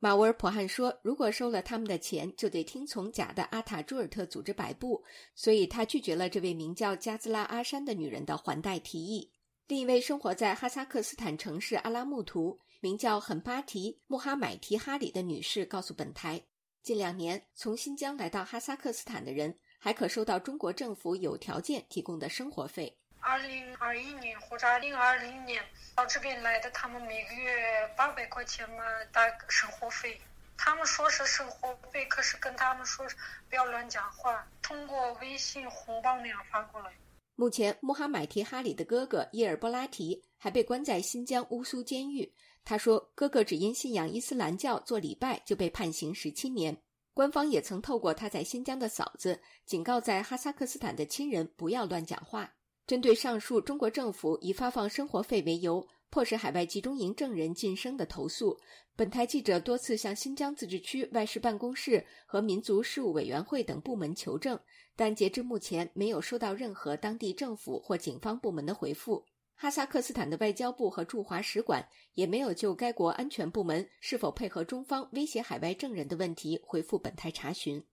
[0.00, 5.02] 马乌尔普汉说：“如果收了他们的钱，就得听从假的阿塔朱尔特组织摆布，
[5.34, 9.32] 所以他拒绝了这位名叫加兹拉阿山的女人的还贷提议。”
[9.66, 16.40] 另一位生活在哈萨克斯坦城市阿拉木图、名叫很巴提穆哈买提哈里的女士告诉本台
[16.80, 22.96] ：“近两年，从新疆来到哈萨克斯坦的人还可收到中国政府有条件提供的生活费。
[23.20, 25.62] 二零二一年或者二零二零年。”
[25.96, 30.20] 到这边来的，他们每个月八百块钱嘛，打生活费。
[30.56, 33.06] 他们说是生活费，可是跟他们说
[33.48, 36.92] 不要乱讲话，通过微信红包那样发过来。
[37.34, 42.32] 目前，穆哈买提哈里的哥哥伊尔波拉提还被关在新疆乌苏监狱。
[42.64, 46.76] 他说，哥哥只因信仰伊斯兰教做礼拜就被判刑十七年。
[47.14, 52.52] 官方也曾透过他在新疆的嫂子警告在哈萨克斯坦的亲人不要乱讲话。
[52.88, 58.58] 针对上述中国政府以发放生活费为由迫使海外集中营证人晋升的投诉，
[58.96, 64.58] 本台记者多次向新疆自治区外事办公室和民族事务委员会等部门求证，
[64.96, 69.22] 但截至目前没有收到任何当地政府或警方部门的回复。
[69.54, 77.84] 哈萨克斯坦的外交部和驻华使馆也没有就该国安全部门是否配合中方威胁海外证人的问题回复本台查询。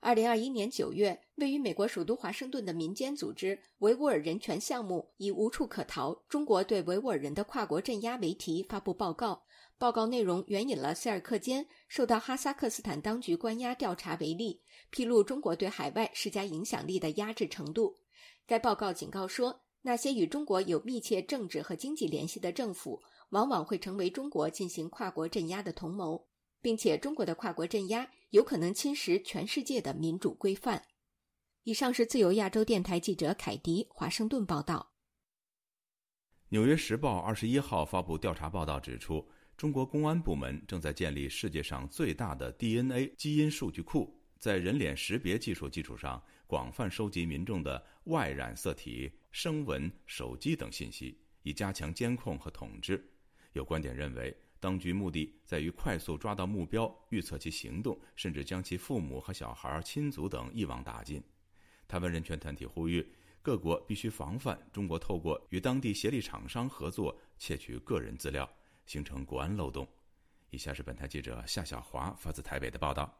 [0.00, 9.42] 二零二一年九月，位于美国首都华盛顿的民间组织维吾尔人权项目以“无处可逃：中国对维吾尔人的跨国镇压”为题发布报告。
[9.76, 17.94] 报告内容援引了塞尔克坚受到哈萨克斯坦当局关押调查为例，披露中国对海外施加影响力的压制程度。
[18.46, 19.60] 该报告警告说。
[19.82, 26.22] 那些与中国有密切政治和经济联系的政府，往往会成为中国进行跨国镇压的同谋，
[26.60, 30.84] 并且中国的跨国镇压有可能侵蚀全世界的民主规范。
[31.64, 34.92] 以上是自由亚洲电台记者凯迪华盛顿报道。
[36.48, 49.12] 《纽约时报》二十一号发布调查报道指出，中国公安部门正在建立世界上最大的 DNA 基因数据库，在人脸识别技术基础上，广泛收集民众的外染色体。
[49.32, 53.00] 声纹、手机等信息，以加强监控和统治。
[53.52, 61.20] 有观点认为，当局目的在于快速抓到目标，预测其行动，甚至将其父母和小孩、亲族等一网打尽。
[61.88, 63.04] 台湾人权团体呼吁
[63.42, 68.48] 各国必须防范中国透过与当地协力厂商合作窃取个人资料，
[68.84, 69.88] 形成国安漏洞。
[70.50, 73.16] 以下是本台记者夏小华发自台北的报道。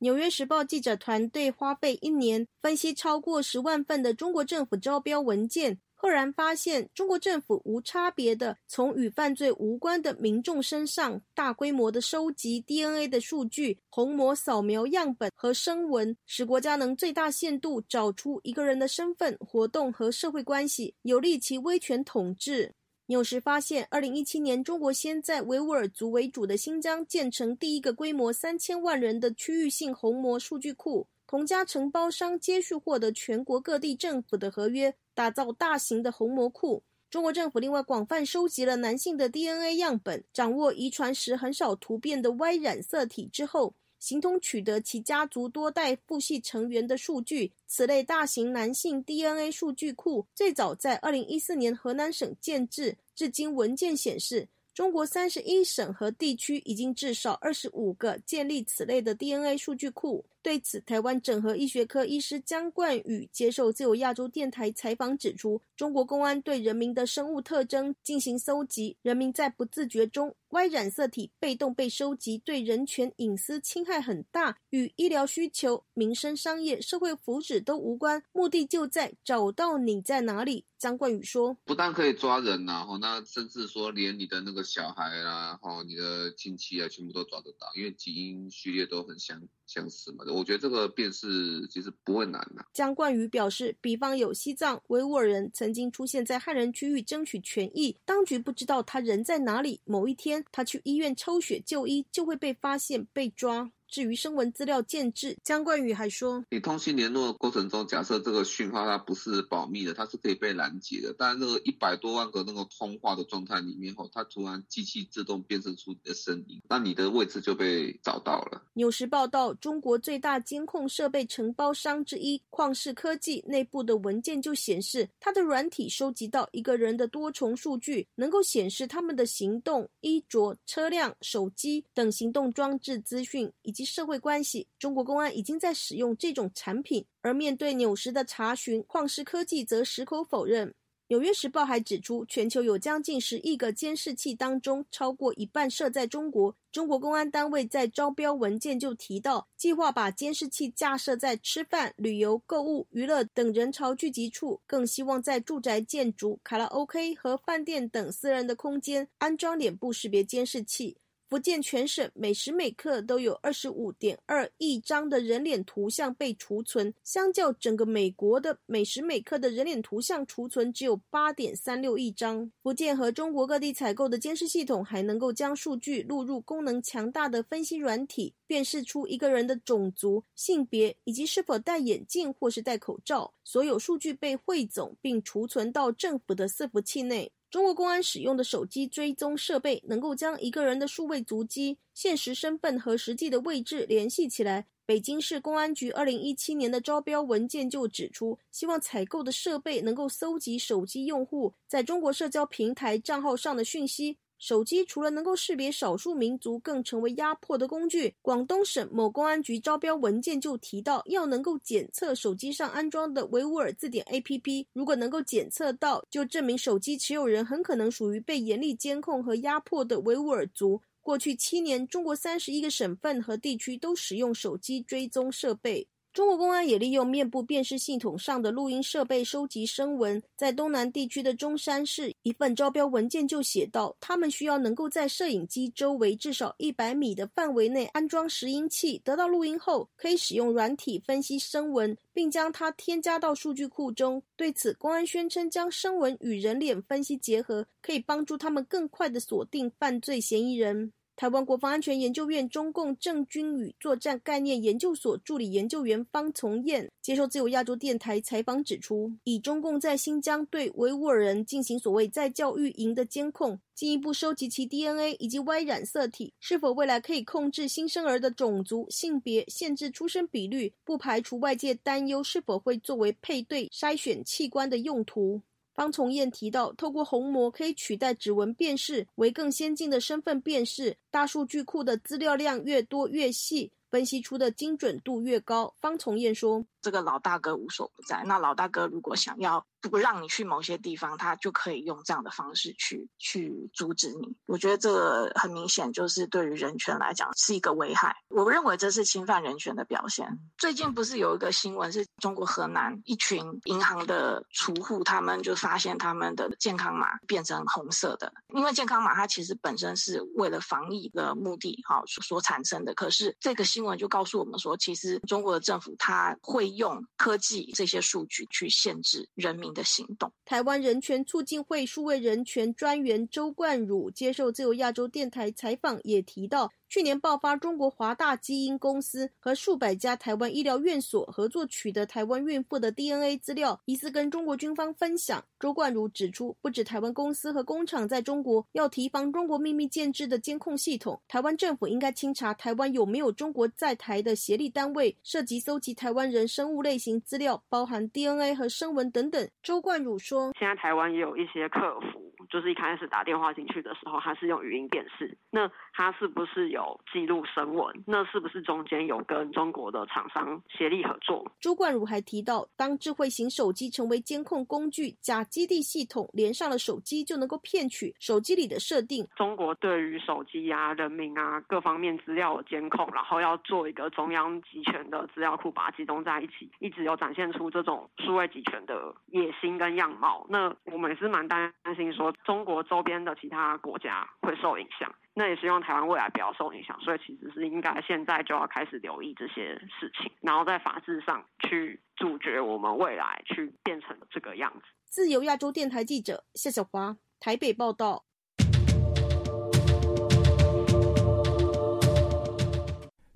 [0.00, 22.74] 纽约时报记者团队花费一年分析超过十万份的中国政府招标文件，赫然发现中国政府无差别的从与犯罪无关的民众身上大规模的收集 DNA 的数据、虹膜扫描样本和声纹，使国家能最大限度找出一个人的身份、活动和社会关系，有利其威权统治。
[23.06, 36.82] 纽时发现，二零一七年，中国先在维吾尔族为主的新疆建成第一个规模三千万人的区域性虹膜数据库，同家承包商接续获得全国各地政府的合约，打造大型的虹膜库。
[37.10, 43.74] 中国政府另外广泛收集了男性的 DNA 样本，掌握遗传时很少突变的 Y 染色体之后。
[43.98, 47.50] 形同取得其家族多代父系成员的数据。
[47.66, 60.24] 此类大型男性 DNA 数据库最早在二零一四年河南省建制，至今文件显示，中国三十一省和地区已经至少二十五个建立此类的 DNA 数据库。
[60.46, 70.36] 对此，台湾整合医学科医师江冠宇接受自由亚洲电台采访指出，中国公安对人民的生物特征进行搜集，人民在不自觉中。
[70.50, 80.64] Y 染色体被动被收集，对人权隐私侵害很大，与医疗需求、民生、商业、社会福祉都无关，目的就在找到你在哪里。
[80.78, 90.24] 张冠宇说：“不但可以抓人呐，吼，那甚至说连你的那个小孩啦，吼，你的亲戚啊，全部都抓得到，因为基因序列都很相相似嘛。
[90.28, 100.44] 我觉得这个辨识其实不会难的。”江冠宇表示，比方有西藏维吾尔人曾经出现在汉人区域争取权益，当局不知道他人在哪里，某一天。
[100.52, 103.70] 他去医院抽血就医，就会被发现被抓。
[103.88, 111.14] 至于声纹资料建制，江冠宇还说，你通信联络过程中，假设这个讯号它不是保密的，它是可以被拦截的。
[111.18, 118.62] 但那个一百多万个那个通话的状态里面后，它突然机器自动辨识出你的声音，那你的位置就被找到了。
[118.74, 133.50] 纽时报道，中国最大监控设备承包商之一旷视科技内部的文件就显示，它的软体收集到一个人的多重数据，能够显示他们的行动、衣着、车辆、手机等行动装置资讯。
[133.76, 137.04] 及社会关系，中国公安已经在使用这种产品。
[137.20, 140.74] 而面对纽时的查询，旷视科技则矢口否认。
[141.08, 146.56] 纽约时报还指出，全球有将近十亿个监视器当中，超过一半设在中国。
[146.72, 160.96] 中国公安单位在招标文件就提到，计划把监视器架设在吃饭、旅游、购物、娱乐等人潮聚集处，更希望在住宅建筑、卡拉 OK 和饭店等私人的空间安装脸部识别监视器。
[161.28, 172.48] 福建全省每时每刻都有二十五点二亿张的人脸图像被储存，相较整个美国的每时每刻的人脸图像储存只有八点三六亿张。
[172.62, 183.34] 福建和中国各地采购的监视系统还能够将数据录入功能强大的分析软体，辨识出一个人的种族、性别以及是否戴眼镜或是戴口罩。
[183.42, 187.32] 所有数据被汇总并储存到政府的伺服器内。
[187.56, 194.66] 中国公安使用的手机追踪设备能够将一个人的数位足迹、现实身份和实际的位置联系起来。
[194.84, 208.14] 北京市公安局二零一七年的招标文件就指出，希望采购的设备能够搜集手机用户在中国社交平台账号上的讯息，手机除了能够识别少数民族，更成为压迫的工具。
[208.20, 220.80] 广东省某公安局招标文件就提到，要能够检测手机上安装的维吾尔字典 APP，如果能够检测到，就证明手机持有人很可能属于被严厉监控和压迫的维吾尔族。
[221.00, 225.86] 过去七年，中国三十一个省份和地区都使用手机追踪设备。
[226.16, 230.22] 中国公安也利用面部辨识系统上的录音设备收集声纹。
[230.34, 244.22] 在东南地区的中山市，一份招标文件就写道，他们需要能够在摄影机周围至少一百米的范围内安装拾音器，得到录音后，可以使用软体分析声纹，并将它添加到数据库中。
[244.36, 250.90] 对此，公安宣称将声纹与人脸分析结合，可以帮助他们更快地锁定犯罪嫌疑人。
[251.16, 275.40] 台湾国防安全研究院中共政军与作战概念研究所助理研究员方从燕接受自由亚洲电台采访指出，以中共在新疆对维吾尔人进行所谓在教育营的监控，进一步收集其 DNA 以及 Y 染色体，是否未来可以控制新生儿的种族、性别，限制出生比率，不排除外界担忧是否会作为配对筛选器官的用途。
[275.76, 280.96] 方从燕提到，透过虹膜可以取代指纹辨识，为更先进的身份辨识。
[281.10, 285.74] 大数据库的资料量越多越细，分析出的精准度越高。
[285.78, 294.34] 方从燕说：“这个老大哥无所不在，那老大哥如果想要。”不让你去某些地方，他就可以用这样的方式去去阻止你。
[294.46, 298.16] 我觉得这个很明显就是对于人权来讲是一个危害。
[298.28, 300.26] 我认为这是侵犯人权的表现。
[300.58, 312.94] 最近不是有一个新闻，是中国河南一群银行的储户，他们就发现他们的健康码变成红色的，因为健康码它其实本身是为了防疫的目的哈所产生的。
[312.94, 319.75] 可是这个新闻就告诉我们说，其实中国的政府他会用科技这些数据去限制人民。
[319.76, 320.32] 的行动。
[320.44, 326.68] 台湾人权促进会数位人权专员周冠儒接受自由亚洲电台采访，也提到。
[326.96, 335.44] 去年爆发，中国华大基因公司和数百家台湾医疗院所合作取得台湾孕妇的 DNA 资料，疑似跟中国军方分享。
[335.60, 349.46] 周冠如指出，不止台湾公司和工厂在中国要提防中国秘密建制的监控系统，台湾政府应该清查台湾有没有中国在台的协力单位，涉及搜集台湾人生物类型资料，包含 DNA 和声纹等等。
[349.62, 352.25] 周冠如说：“现在台湾也有一些客服，
[352.56, 361.50] 就是一开始打电话进去的时候，他是用语音辨识，那他是不是有？”有记录声纹，那是不是中间有跟中国的厂商协力合作？
[361.58, 369.26] 朱冠儒还提到，当智慧型手机成为监控工具，假基地系统连上了手机，就能够骗取手机里的设定。
[369.36, 380.46] 中国对于手机啊、人民啊各方面资料的监控，然后要做一个中央集权的资料库，把它集中在一起，一直有展现出这种数位集权的野心跟样貌。
[380.50, 385.12] 那我们也是蛮担心，说中国周边的其他国家会受影响。
[385.34, 394.86] 那也希望台湾未来不要受影响，所以其实是应该现在就要开始留意这些事情，然后在法制上去阻绝我们未来去变成这个样子。
[395.04, 398.24] 自由亚洲电台记者夏小华台北报道。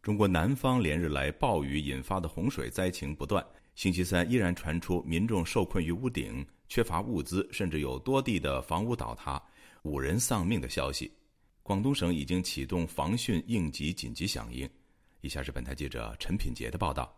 [0.00, 3.44] 中国南方连日来暴雨引发的洪水灾情不断，
[3.74, 9.42] 星期三依然传出民众受困于屋顶、缺乏物资，甚至有多地的房屋倒塌、
[9.82, 11.12] 五人丧命的消息。
[11.64, 14.70] 广东省已经启动防汛应急紧急响应。
[15.20, 17.12] 以下是本台记者陈品杰的报道。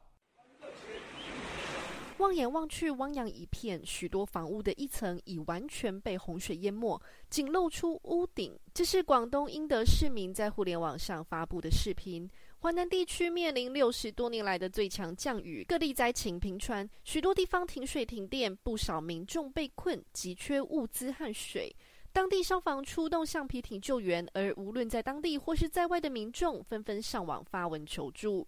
[2.17, 6.99] 望眼望去，汪洋一片，许多房屋的一层已完全被洪水淹没，
[7.29, 8.59] 仅露出屋顶。
[8.73, 12.27] 这是广东英德市民在互联网上发布的视频。
[12.63, 21.75] 华南地区面临六十多年来的最强降雨，各地灾情频传，许多地方停水停电，不少民众被困，急缺物资和水。
[22.13, 28.47] 当地消防出动橡皮艇救援，而无论在当地或是在外的民众纷纷上网发文求助。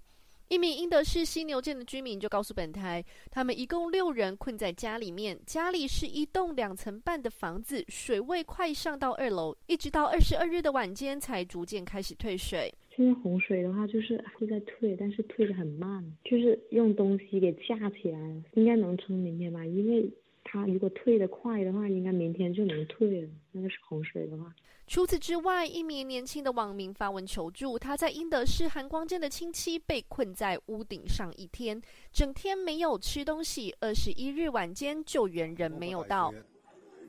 [0.48, 12.72] 一名英德市犀牛镇的居民就告诉本台，他们一共六人困在家里面，家里是一栋两层半的房子，水位快上到二楼，一直到二十二日的晚间才逐渐开始退水。
[12.96, 20.10] 现在洪水的话就是会在退，但是退的很慢，就是用东西给架起来了，应该能撑明天吧，因为。
[20.46, 23.28] 它如果退的快的话，应该明天就能退了。
[23.50, 24.54] 那个是洪水的话。
[24.86, 31.80] 除此之外，一名年轻的网民发文求助，他在英德市韩光镇的亲戚被困在屋顶上一天，
[32.12, 33.74] 整天没有吃东西。
[33.80, 36.32] 二十一日晚间，救援人没有到。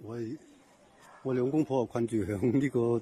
[0.02, 0.18] 我
[1.22, 3.00] 我两公婆困住向呢个。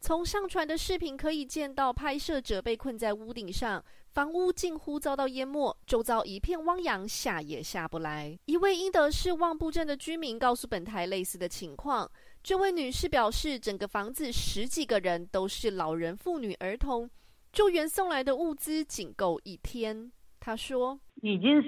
[0.00, 8.38] 从上传的视频可以见到，拍摄者被困在屋顶上，房屋近乎遭到淹没，周遭一片汪洋，下也下不来。
[8.44, 12.10] 一位英德市望布镇的居民告诉本台类似的情况。
[12.42, 17.10] 这位女士表示，整个房子十几个人都是老人、妇女、儿童，
[17.52, 20.12] 救援送来的物资仅够一天。
[20.38, 21.60] 她说：“已经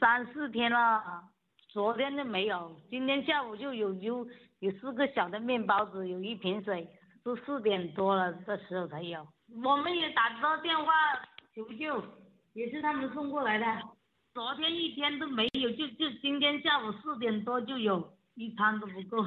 [0.00, 1.24] 三四天了，
[1.68, 4.26] 昨天就没有，今天下午就有有
[4.62, 6.88] 有四个小的面包子，有一瓶水，
[7.24, 9.26] 都四点多了的时候才有。
[9.64, 10.92] 我们也打不到电话
[11.52, 12.00] 求救，
[12.52, 13.66] 也是他们送过来的。”
[14.32, 19.20] 昨天一天都没有，就就今天下午四点多就有一餐都不够，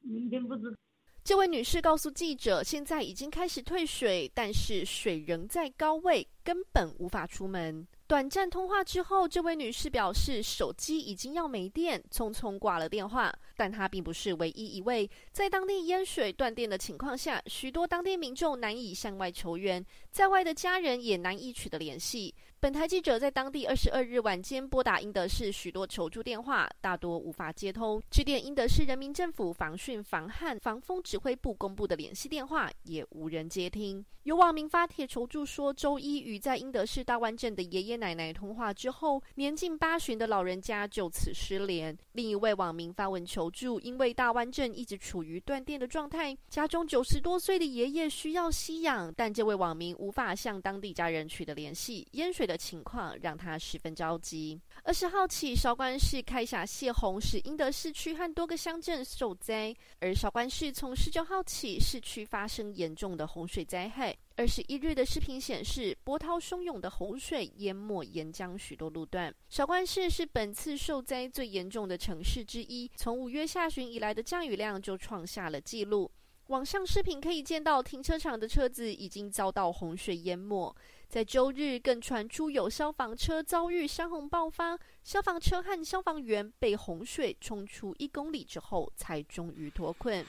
[0.00, 0.74] 明天不知。
[1.22, 7.86] 这位女士告诉记者，现在已经开始退水，但是水仍在高位，根本无法出门。
[8.08, 13.30] 短暂通话之后，这位女士表示手机已经要没电，匆匆挂了电话。
[13.56, 22.34] 但他并不是唯一一位在当地淹水断电的情况下，许多当地民众难以向外求援，在外的家人也难以取得联系。
[22.58, 28.02] 本台记者在当地二十二日晚间拨打英德市许多求助电话，大多无法接通。
[28.10, 34.04] 致电英德市人民政府防汛防旱防风指挥部公布的联系电话，也无人接听。
[34.22, 41.96] 有网民发帖求助说，周一与在英德市大湾镇的爷爷奶奶通话之后，年近八旬的老人家就此失联。
[42.12, 54.60] 另一位网民发文求助，因为大湾镇一直处于断电的状态，家中九十多岁的爷爷需要吸氧，但这位网民无法向当地家人取得联系，淹水的情况让他十分着急。
[54.82, 64.16] 二十号起，韶关市开峡泄洪，使英德市区和多个乡镇受灾，而韶关市从十九号起，市区发生严重的洪水灾害。
[64.38, 69.34] 二十一日的视频显示，波涛汹涌的洪水淹没沿江许多路段。
[69.48, 76.12] 韶关市是本次受灾最严重的城市之一，从五月下旬以来的降雨量就创下了纪录。
[76.48, 80.76] 网上视频可以见到，停车场的车子已经遭到洪水淹没。
[81.08, 90.22] 在周日，更传出有消防车遭遇山洪爆发，消防车和消防员被洪水冲出一公里之后，才终于脱困。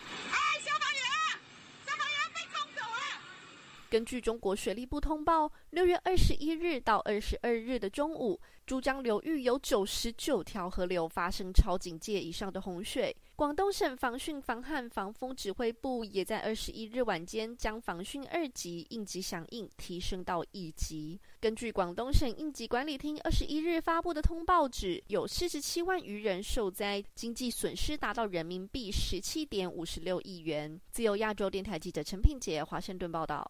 [3.90, 13.16] 根据中国水利部通报，六月二十一日到二十二日的中午，珠江流域有九十九条河流发生超警戒以上的洪水。
[13.38, 21.18] 广东省防汛防旱防风指挥部也在二十一日晚间将防汛二级应急响应提升到一级。
[21.40, 30.78] 根据广东省应急管理厅二十一日发布的通报，指有四十七万余人受灾，经济损失达到人民币十七点五十六亿元。
[30.92, 33.50] 自由亚洲电台记者陈品杰华盛顿报道。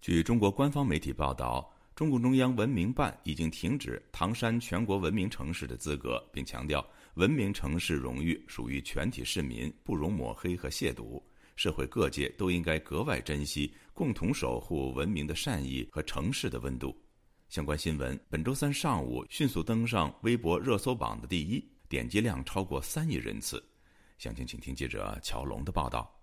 [0.00, 11.20] 据中国官方媒体报道，中共中央文明办已经停止唐山全国文明城市的资格，并强调文明城市荣誉属于全体市民，不容抹黑和亵渎。
[11.56, 16.96] 社会各界都应该格外珍惜，共同守护文明的善意和城市的温度。
[17.48, 23.60] 相关新闻本周三上午迅速登上微博热搜榜的第一，点击量超过三亿人次。
[24.18, 26.17] 详情，请听记者乔龙的报道。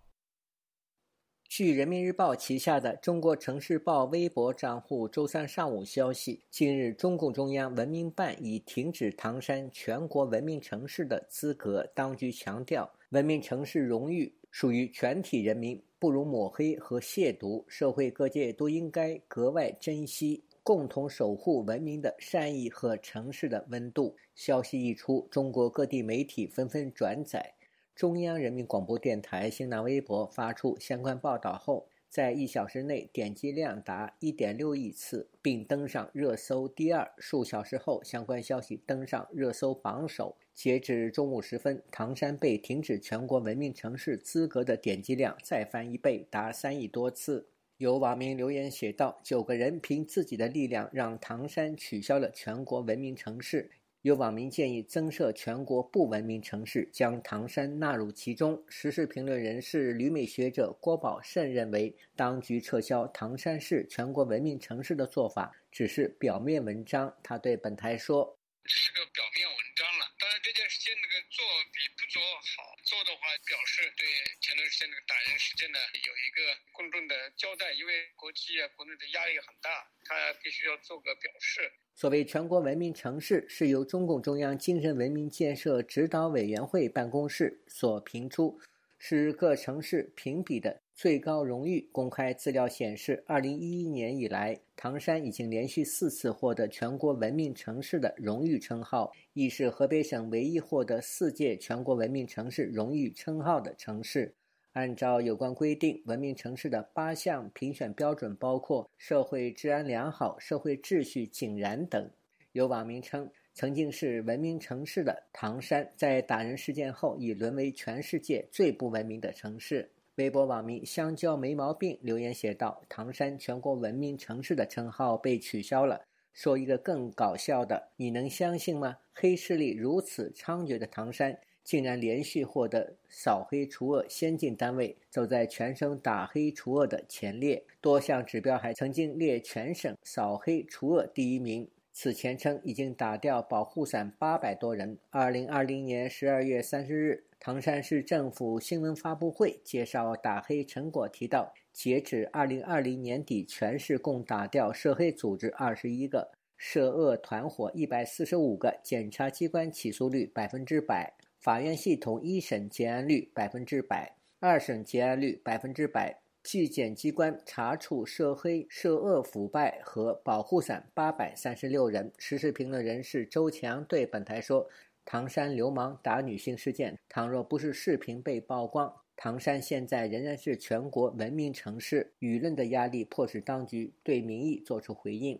[1.57, 11.89] 据人民日报旗下的中国城市报微博账户周三上午消息，近日中共中央文明办已停止唐山全国文明城市的资格。
[11.95, 17.63] 当局强调，文明城市荣誉属于全体人民，不容抹黑和亵渎。
[17.69, 24.13] 社会各界都应该格外珍惜，共同守护文明的善意和城市的温度。
[24.35, 27.54] 消息一出，中国各地媒体纷纷转载。
[27.95, 37.09] 中央人民广播电台新浪微博发出相关报道后，在一小时内点击量达1.6亿次，并登上热搜第二。
[37.17, 40.35] 数小时后，相关消息登上热搜榜首。
[40.53, 47.47] 截至中午时分，唐山被停止全国文明城市资格的点击量再翻一倍，达三亿多次。
[47.77, 53.71] 有网民留言写道：“九个人凭自己的力量，让唐山取消了全国文明城市。”
[54.05, 58.63] 有网民建议增设全国不文明城市，将唐山纳入其中。
[58.69, 67.17] 时事评论人士、旅美学者郭宝胜认为，当局撤销唐山市全国文明城市的做法只是表面文章。
[67.23, 68.37] 他对本台说
[68.69, 71.41] ：“是个表面文章了，当然这件事情那个做
[71.73, 72.77] 比不做好。
[72.85, 74.05] 做的话，表示对
[74.39, 88.59] 前段时间那个打人事件呢有一个公众的交代，因为国际啊、国内的压力很大，他必须要做个表示。”所谓全国文明城市，是由中共中央精神文明建设指导委员会办公室所评出，
[88.97, 91.87] 是各城市评比的最高荣誉。
[91.93, 104.35] 公开资料显示，二零一一年以来，唐山已经连续四次获得全国文明城市的荣誉称号，亦是河北省唯一获得四届全国文明城市荣誉称号的城市。
[104.75, 112.09] 按照有关规定，文明城市的八项评选标准包括社会治安良好、社会秩序井然等。
[112.51, 119.89] 有网民称，曾经是文明城市的唐山，在打人事件后已沦为全世界最不文明的城市。
[120.15, 126.01] 微博网民香蕉没毛病留言写道：“唐山全国文明城市的称号被取消了。”
[126.35, 128.97] 说一个更搞笑的，你能相信吗？
[129.13, 141.67] 黑势力如此猖獗的唐山，竟然连续获得扫黑除恶先进单位，走在全省打黑除恶的前列，多项指标还曾经列全省扫黑除恶第一名。
[141.91, 144.97] 此前称已经打掉保护伞八百多人。
[145.09, 161.13] 二零二零年十二月三十日，唐山市政府新闻发布会介绍打黑成果，提到，截止二零二零年底，全市共打掉涉黑组织二十一个，涉恶团伙一百四十五个，检察机关起诉率百分之百，
[161.45, 166.19] 法院系统一审结案率百分之百，二审结案率百分之百。
[166.41, 172.11] 纪检机关查处涉黑、涉恶、腐败和保护伞八百三十六人。
[172.17, 174.67] 时事评论人士周强对本台说
[175.05, 182.11] ：“唐山流氓打女性事件，倘若不是视频被曝光，唐山现在仍然是全国文明城市。
[182.21, 185.39] 舆论的压力迫使当局对民意作出回应。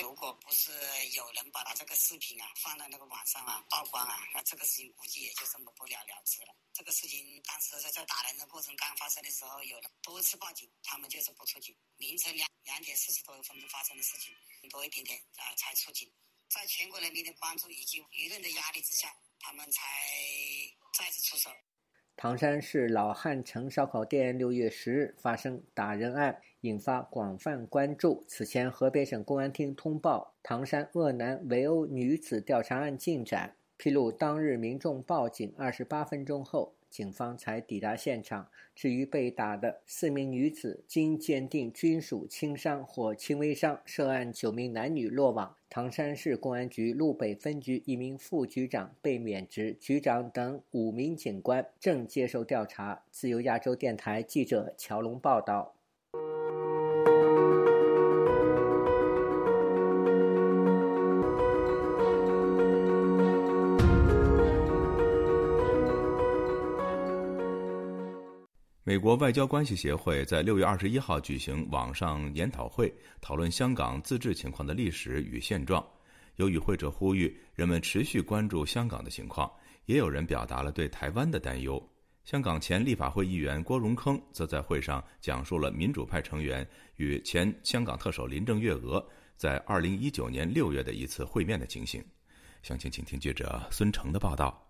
[0.00, 0.72] 如果不是
[1.12, 11.76] 有人把他这个视频啊放在那个网上啊曝光啊，那这个事情估计也就这么不了了之了。”这个事情当时在打人的过程刚发生的时候，有人多次报警，他们就是不出警。
[11.98, 14.34] 凌晨两两点四十多分钟发生的事情，
[14.70, 16.10] 多一点点啊才出警。
[16.48, 19.82] 在全国人民的关注以及舆论的压力之下，他们才
[20.94, 21.50] 再次出手。
[22.16, 28.22] 唐山市老汉城烧烤店六月十日发生打人案，引发广泛关注。
[28.26, 33.54] 此前，河北省公安厅通报唐山鄂南围殴女子调查案进展。
[33.78, 38.48] 披露当日民众报警二十八分钟后，警方才抵达现场。
[38.74, 43.80] 至于被打的四名女子，经鉴定均属轻伤或轻微伤。
[43.84, 45.56] 涉案九名男女落网。
[45.68, 53.04] 唐山市公安局路北分局一名副局长被免职，局长等五名警官正接受调查。
[53.12, 55.76] 自由亚洲电台记者乔龙报道。
[68.90, 75.80] 美国外交关系协会在六月二十一号举行网上研讨会，讨论香港自治情况的历史与现状。
[76.34, 79.48] 有与会者呼吁人们持续关注香港的情况，
[79.86, 81.80] 也有人表达了对台湾的担忧。
[82.24, 89.00] 香港前立法会议员郭荣铿则在会上讲述了民主派成员与前香港特首林郑月娥
[89.36, 92.04] 在二零一九年六月的一次会面的情形。
[92.64, 94.69] 详情，请听记者孙成的报道。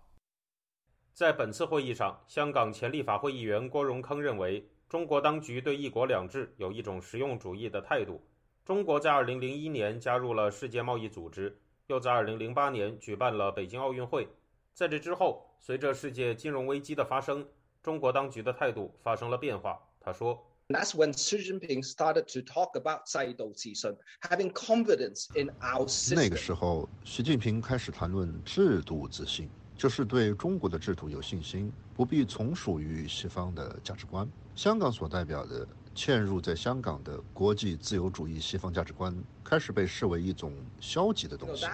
[1.13, 8.21] 在本次会议上，香港前立法会议员郭荣铿认为，中国当局对“一国两制”有一种实用主义的态度。
[8.63, 14.27] 中国在2001年加入了世界贸易组织，又在2008年举办了北京奥运会。
[14.73, 17.45] 在这之后，随着世界金融危机的发生，
[17.83, 19.77] 中国当局的态度发生了变化。
[19.99, 29.49] 他说：“That's when Xi Jinping started to talk about 制度自信，having confidence in our system。”那个时候，习近平开始谈论制度自信。
[29.81, 34.29] 就是对中国的制度有信心，不必从属于西方的价值观。
[34.53, 39.11] 香港所代表的嵌入在香港的国际自由主义西方价值观，
[39.43, 41.65] 开始被视为一种消极的东西。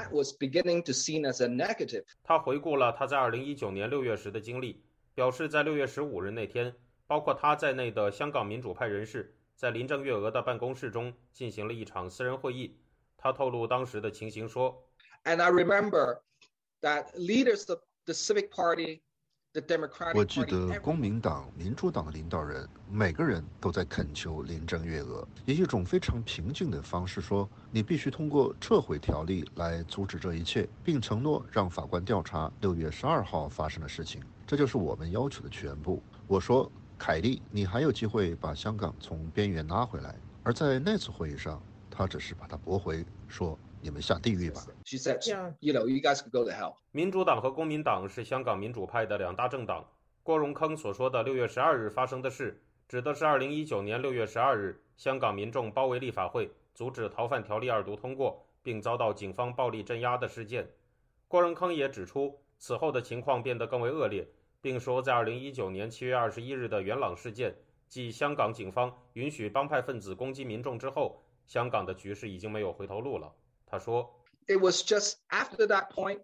[2.23, 4.81] 他回顾了他在2019年6月时的经历，
[5.13, 6.73] 表示在6月15日那天，
[7.07, 12.77] 包括他在内的香港民主派人士在林郑月娥的办公室中进行了一场私人会议。
[13.17, 14.81] 他透露当时的情形说
[15.25, 16.21] ：“And I remember
[16.79, 19.01] that leaders of The Civic Party,
[19.51, 20.17] the Democratic Party.
[20.17, 34.23] 我记得公民党、民主党的领导人每个人都在恳求林郑月娥，以一种非常平静的方式说：“你必须通过撤回条例来阻止这一切，并承诺让法官调查六月十二号发生的事情。
[34.45, 43.59] 这就是我们要求的全部。”我说：“凯利，你还有机会把香港从边缘拉回来。”而在那次会议上，他只是把它驳回，说。
[43.87, 45.25] 你们下地狱吧！She said,
[45.61, 49.89] "You know, you guys can go to hell." 民主党和公民党是香港民主派的两大政党。
[50.23, 60.69] 郭荣铿所说的六月十二日发生的事，指的是二零一九年六月十二日，香港民众包围立法会，阻止逃犯条例二读通过，并遭到警方暴力镇压的事件。
[61.29, 64.27] 郭荣铿也指出，此后的情况变得更为恶劣，
[64.59, 67.55] 并说，在二零一九年七月二十一日的元朗事件，
[67.87, 73.33] 即香港警方允许帮派分子攻击民众之后，香港的局势已经没有回头路了。
[73.69, 74.09] 他说
[74.47, 76.21] ：“It was just after that point,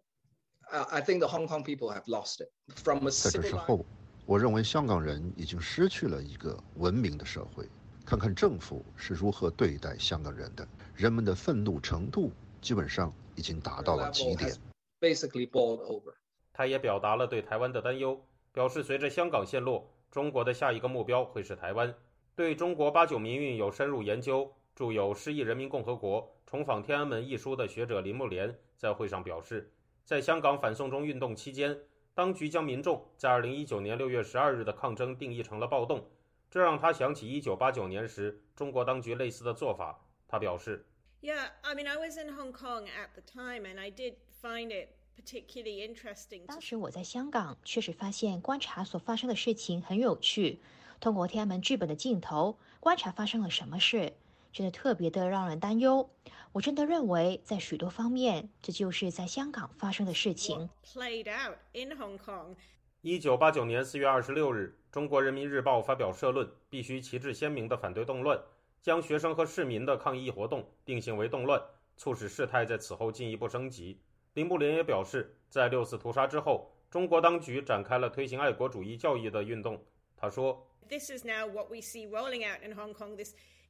[0.69, 3.85] I think the Hong Kong people have lost it from a 在这之后，
[4.25, 7.67] 我认为香港人已经失去了一个文明的社会。
[8.05, 12.31] 看看政府是如何对待香港人的，人们的愤怒程度
[12.61, 14.55] 基本上已经达到了极点。”
[14.99, 16.13] basically boiled over.
[16.53, 21.93] 他也表达了对台湾的担忧，表示随着香港陷落，中国的下一个目标会是台湾。
[22.35, 29.73] 对中国八九民运有深入研究、著有《失意人民共和国：重访天安门》一书的学者林木莲在会上表示，
[30.05, 31.75] 在香港反送中运动期间，
[32.13, 36.05] 当局将民众在2019年6月12日的抗争定义成了暴动，
[36.51, 39.99] 这让他想起1989年时中国当局类似的做法。
[40.27, 40.85] 他表示
[41.23, 44.89] ：“Yeah, I mean, I was in Hong Kong at the time, and I did find it.”
[45.17, 46.45] particularly interesting.
[46.45, 50.59] 当时我在香港，确实发现观察所发生的事情很有趣。
[50.99, 54.13] 通过天安门剧本的镜头观察发生了什么事，
[54.51, 56.07] 真的特别的让人担忧。
[56.53, 60.69] 我真的认为，在许多方面，这就是在香港发生的事情。
[60.85, 62.55] Played out in Hong Kong.
[63.01, 68.39] 一九八九年四月二十六日，中国人民日报发表社论，必须旗帜鲜明地反对动乱，
[68.83, 71.59] 将学生和市民的抗议活动定性为动乱，
[71.97, 73.99] 促使事态在此后进一步升级。
[74.35, 79.83] 林布林也表示，在六四屠杀之后，中国当局展开了推行爱国主义教育的运动。
[80.15, 83.17] 他说：“This is now what we see rolling out in Hong Kong.
[83.17, 83.62] This immense ideological.”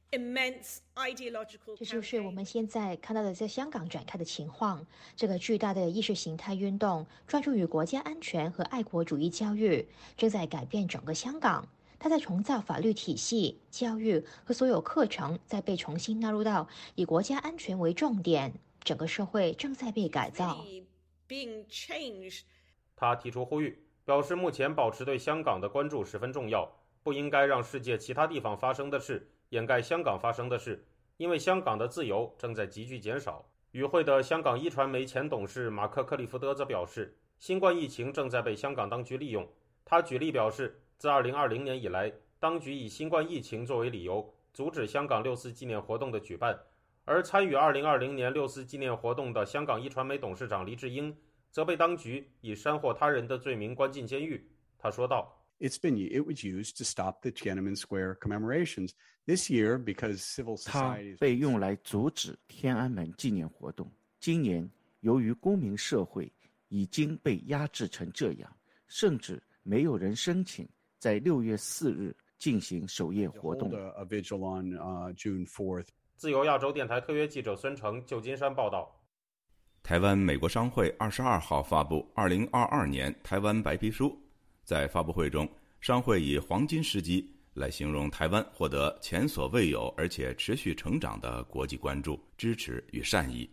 [1.76, 4.86] 这就是我们现在看到的在香港展开的情况。
[5.16, 9.86] 这个巨大的意识形态运动，专注于国家安全和爱国主义教育，
[10.16, 11.66] 正在改变整个香港。
[11.98, 18.52] 它在重造法律体系、教育和所有课程，在被重新纳入到以国家安全为重点。
[18.82, 20.62] 整个社会正在被改造。
[22.94, 26.70] 他提出呼吁，表示目前保持对香港的关注十分重要，
[27.02, 30.84] 不应该让世界其他地方发生的事掩盖香港发生的事，
[31.16, 33.48] 因为香港的自由正在急剧减少。
[33.70, 39.48] 与会的香港一传媒前董事马克·克利福德则表示，新冠疫情正在被香港当局利用。
[39.84, 46.58] 他举例表示，自2020年以来，当局以新冠疫情作为理由，阻止香港六四纪念活动的举办。
[47.04, 51.16] 而参与2020年六四纪念活动的香港一传媒董事长黎智英，
[51.52, 54.50] 则被当局以煽惑他人的罪名关进监狱。
[54.78, 58.90] 他说道：“It's been it was used to stop the Tiananmen Square commemorations
[59.26, 63.90] this year because civil society。”它被用来阻止天安门纪念活动。
[64.20, 66.32] 今年，由于公民社会
[66.68, 68.56] 已经被压制成这样，
[68.88, 73.70] 甚至没有人申请在六月四日进行守夜活动。
[76.16, 78.90] 自由亚洲电台特约记者孙成，旧金山报道。
[79.82, 84.08] 台湾美国商会二十二号发布《二零二二年台湾白皮书》。
[84.64, 85.48] 在发布会中，
[85.80, 93.48] 商会以“黄金时机”来形容台湾获得前所未有而且持续成长的国际关注、支持与善意。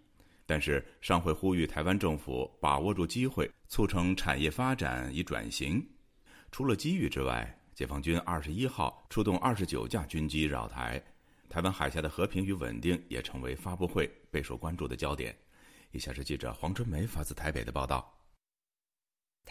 [0.46, 5.86] 但是，商会呼吁台湾政府把握住机会，促成产业发展以转型。
[6.52, 11.02] 除了机遇之外，解放军二十一号出动二十九架军机绕台。
[11.48, 15.36] 台湾海峡的和平与稳定也成为发布会备受关注的焦点。
[15.92, 18.14] 以下是记者黄春梅发自台北的报道：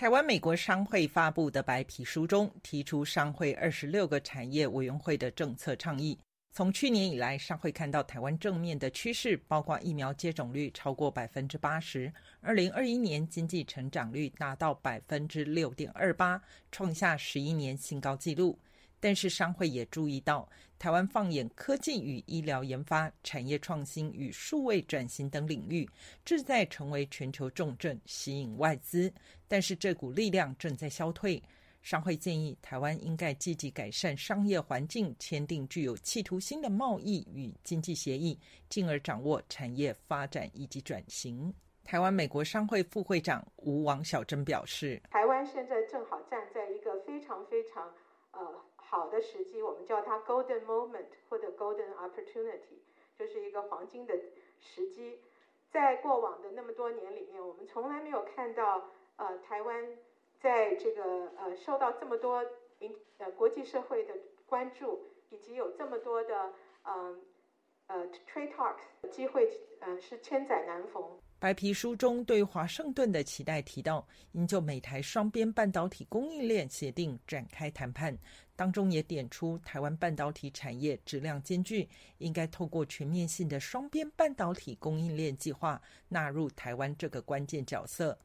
[0.01, 6.18] 台湾美国商会发布的白皮书中提出，商会二十六个产业委员会的政策倡议。
[6.51, 16.40] 从去年以来，商会看到台湾正面的趋势，包括疫苗接种率超过百分之八十，二零二一年经济成长率达到百分之六点二八，
[16.72, 18.59] 创下十一年新高纪录。
[19.01, 20.46] 但是商会也注意到，
[20.78, 25.88] 台湾放眼科技与医疗研发、产业创新与数位转型等领域，
[26.24, 29.12] 志在成为全球重镇，吸引外资。
[29.48, 31.42] 但是这股力量正在消退。
[31.82, 38.38] 商会建议台湾应该积极改善商业环境，签订具有企图心的贸易与经济协议，
[38.68, 41.51] 进而掌握产业发展以及转型。
[41.82, 47.82] 台湾美国商会副会长吴王小珍表示：“台湾现在正好站在一个非常非常
[48.32, 52.80] 呃。”好的时机，我们叫它 golden moment 或者 golden opportunity，
[53.16, 54.18] 就是一个黄金的
[54.59, 55.20] 时机。
[55.70, 59.97] 在过往的那么多年里面，我们从来没有看到呃台湾
[60.41, 62.45] 在这个呃受到这么多
[62.80, 64.12] 民呃国际社会的
[64.47, 67.20] 关注，以及有这么多的嗯
[67.86, 69.49] 呃 trade talks 机会，
[69.82, 71.01] 嗯是千载难逢。
[71.38, 78.14] 白皮书中对华盛顿的期待提到，应就美台双边半导体供应链协定展开谈判。
[78.61, 81.89] 当中也点出，台湾半导体产业质量兼具，
[82.19, 85.81] 应该透过全面性的双边半导体供应链计划，
[86.11, 88.19] 纳入台湾这个关键角色。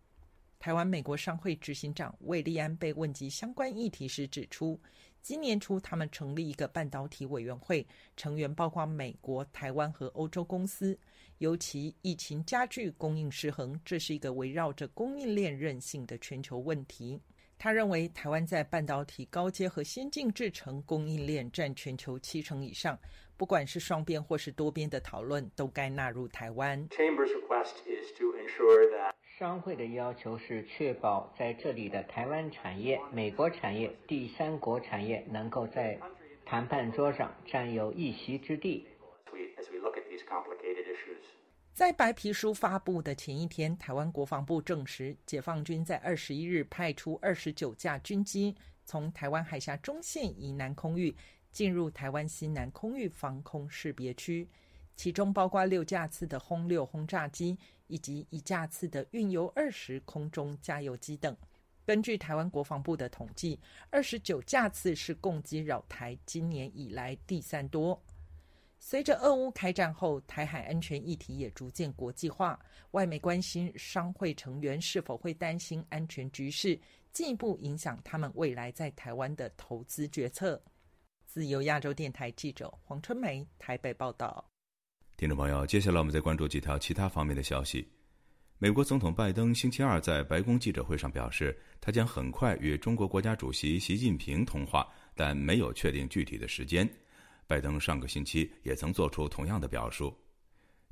[0.59, 4.77] 台湾美国商会执行长魏立安被问及相关议题时指出，
[5.21, 10.99] 今年初他们成立一个半导体委员会，成员包括美国、台湾和欧洲公司。
[11.37, 17.21] 尤其疫情加剧供应失衡，这是一个围绕着供应链韧性的全球问题。
[17.57, 22.99] 他认为，台湾在半导体高阶和先进制程供应链占全球七成以上，
[23.37, 26.87] 不管是双边或是多边的讨论，都该纳入台湾。
[29.37, 35.99] 商会的要求是确保在这里的台湾产业、美国产业、第三国产业能够在
[36.45, 38.87] 谈判桌上占有一席之地。
[41.75, 48.55] 在白皮书发布的前一天，台湾国防部证实，解放军在二十一日派出二十九架军机，
[48.85, 51.13] 从台湾海峡中线以南空域
[51.51, 54.47] 进入台湾西南空域防空识别区，
[54.95, 57.57] 其中包括六架次的轰六轰炸机
[57.87, 61.35] 以及一架次的运油二十空中加油机等。
[61.85, 63.59] 根据台湾国防部的统计，
[63.89, 68.01] 二十九架次是攻击扰台今年以来第三多。
[68.87, 72.59] 随着俄乌开战后，台海安全议题也逐渐国际化，
[72.91, 76.79] 外媒关心商会成员是否会担心安全局势
[77.11, 80.61] 进一步影响他们未来在台湾的投资决策。
[81.25, 84.47] 自由亚洲电台记者黄春梅台北报道。
[85.17, 87.89] 听众朋友，接下来我们再关注几条其他方面的消息。
[88.59, 96.87] 美国总统拜登星期二在白宫记者会上表示，他将很快与中国国家主席习近平通话，但没有确定具体的时间。
[97.47, 100.15] 拜登上个星期也曾做出同样的表述。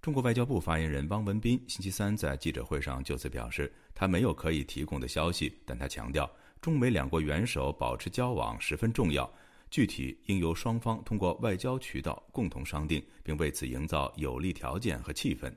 [0.01, 6.29] 中国外交部发言人汪文斌星期三在记者会上就此表示，他没有可以提供的消息，但他强调，
[6.59, 9.31] 中美两国元首保持交往十分重要，
[9.71, 15.49] 具体应由双方通过外交渠道共同商定，并为此营造有利条件和气氛。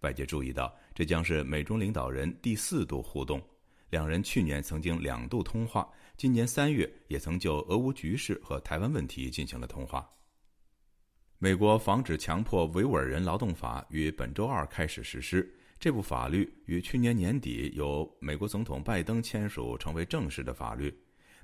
[0.00, 3.42] 外界注意到，这将是美中领导人第四度互动，
[3.88, 10.06] 两人去年曾经两度通话，今年三月也曾就俄乌局势和台湾问题进行了通话。
[11.42, 15.50] 美国防止强迫维吾尔人劳动法于本周二开始实施。
[15.78, 20.94] 这部法律于去年年底由美国总统拜登签署，成为正式的法律。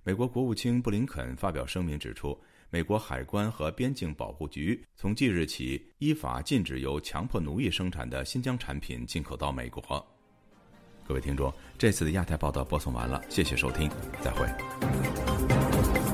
[0.04, 2.38] 美国国务卿布林肯发表声明指出，
[2.68, 9.82] 美国海关和边境保护局从即日起依法禁止由强迫奴役生产的新疆产品进口到美国。
[11.08, 13.88] 各位听众，这次的亚太报道播送完了，谢谢收听，
[14.20, 16.05] 再会。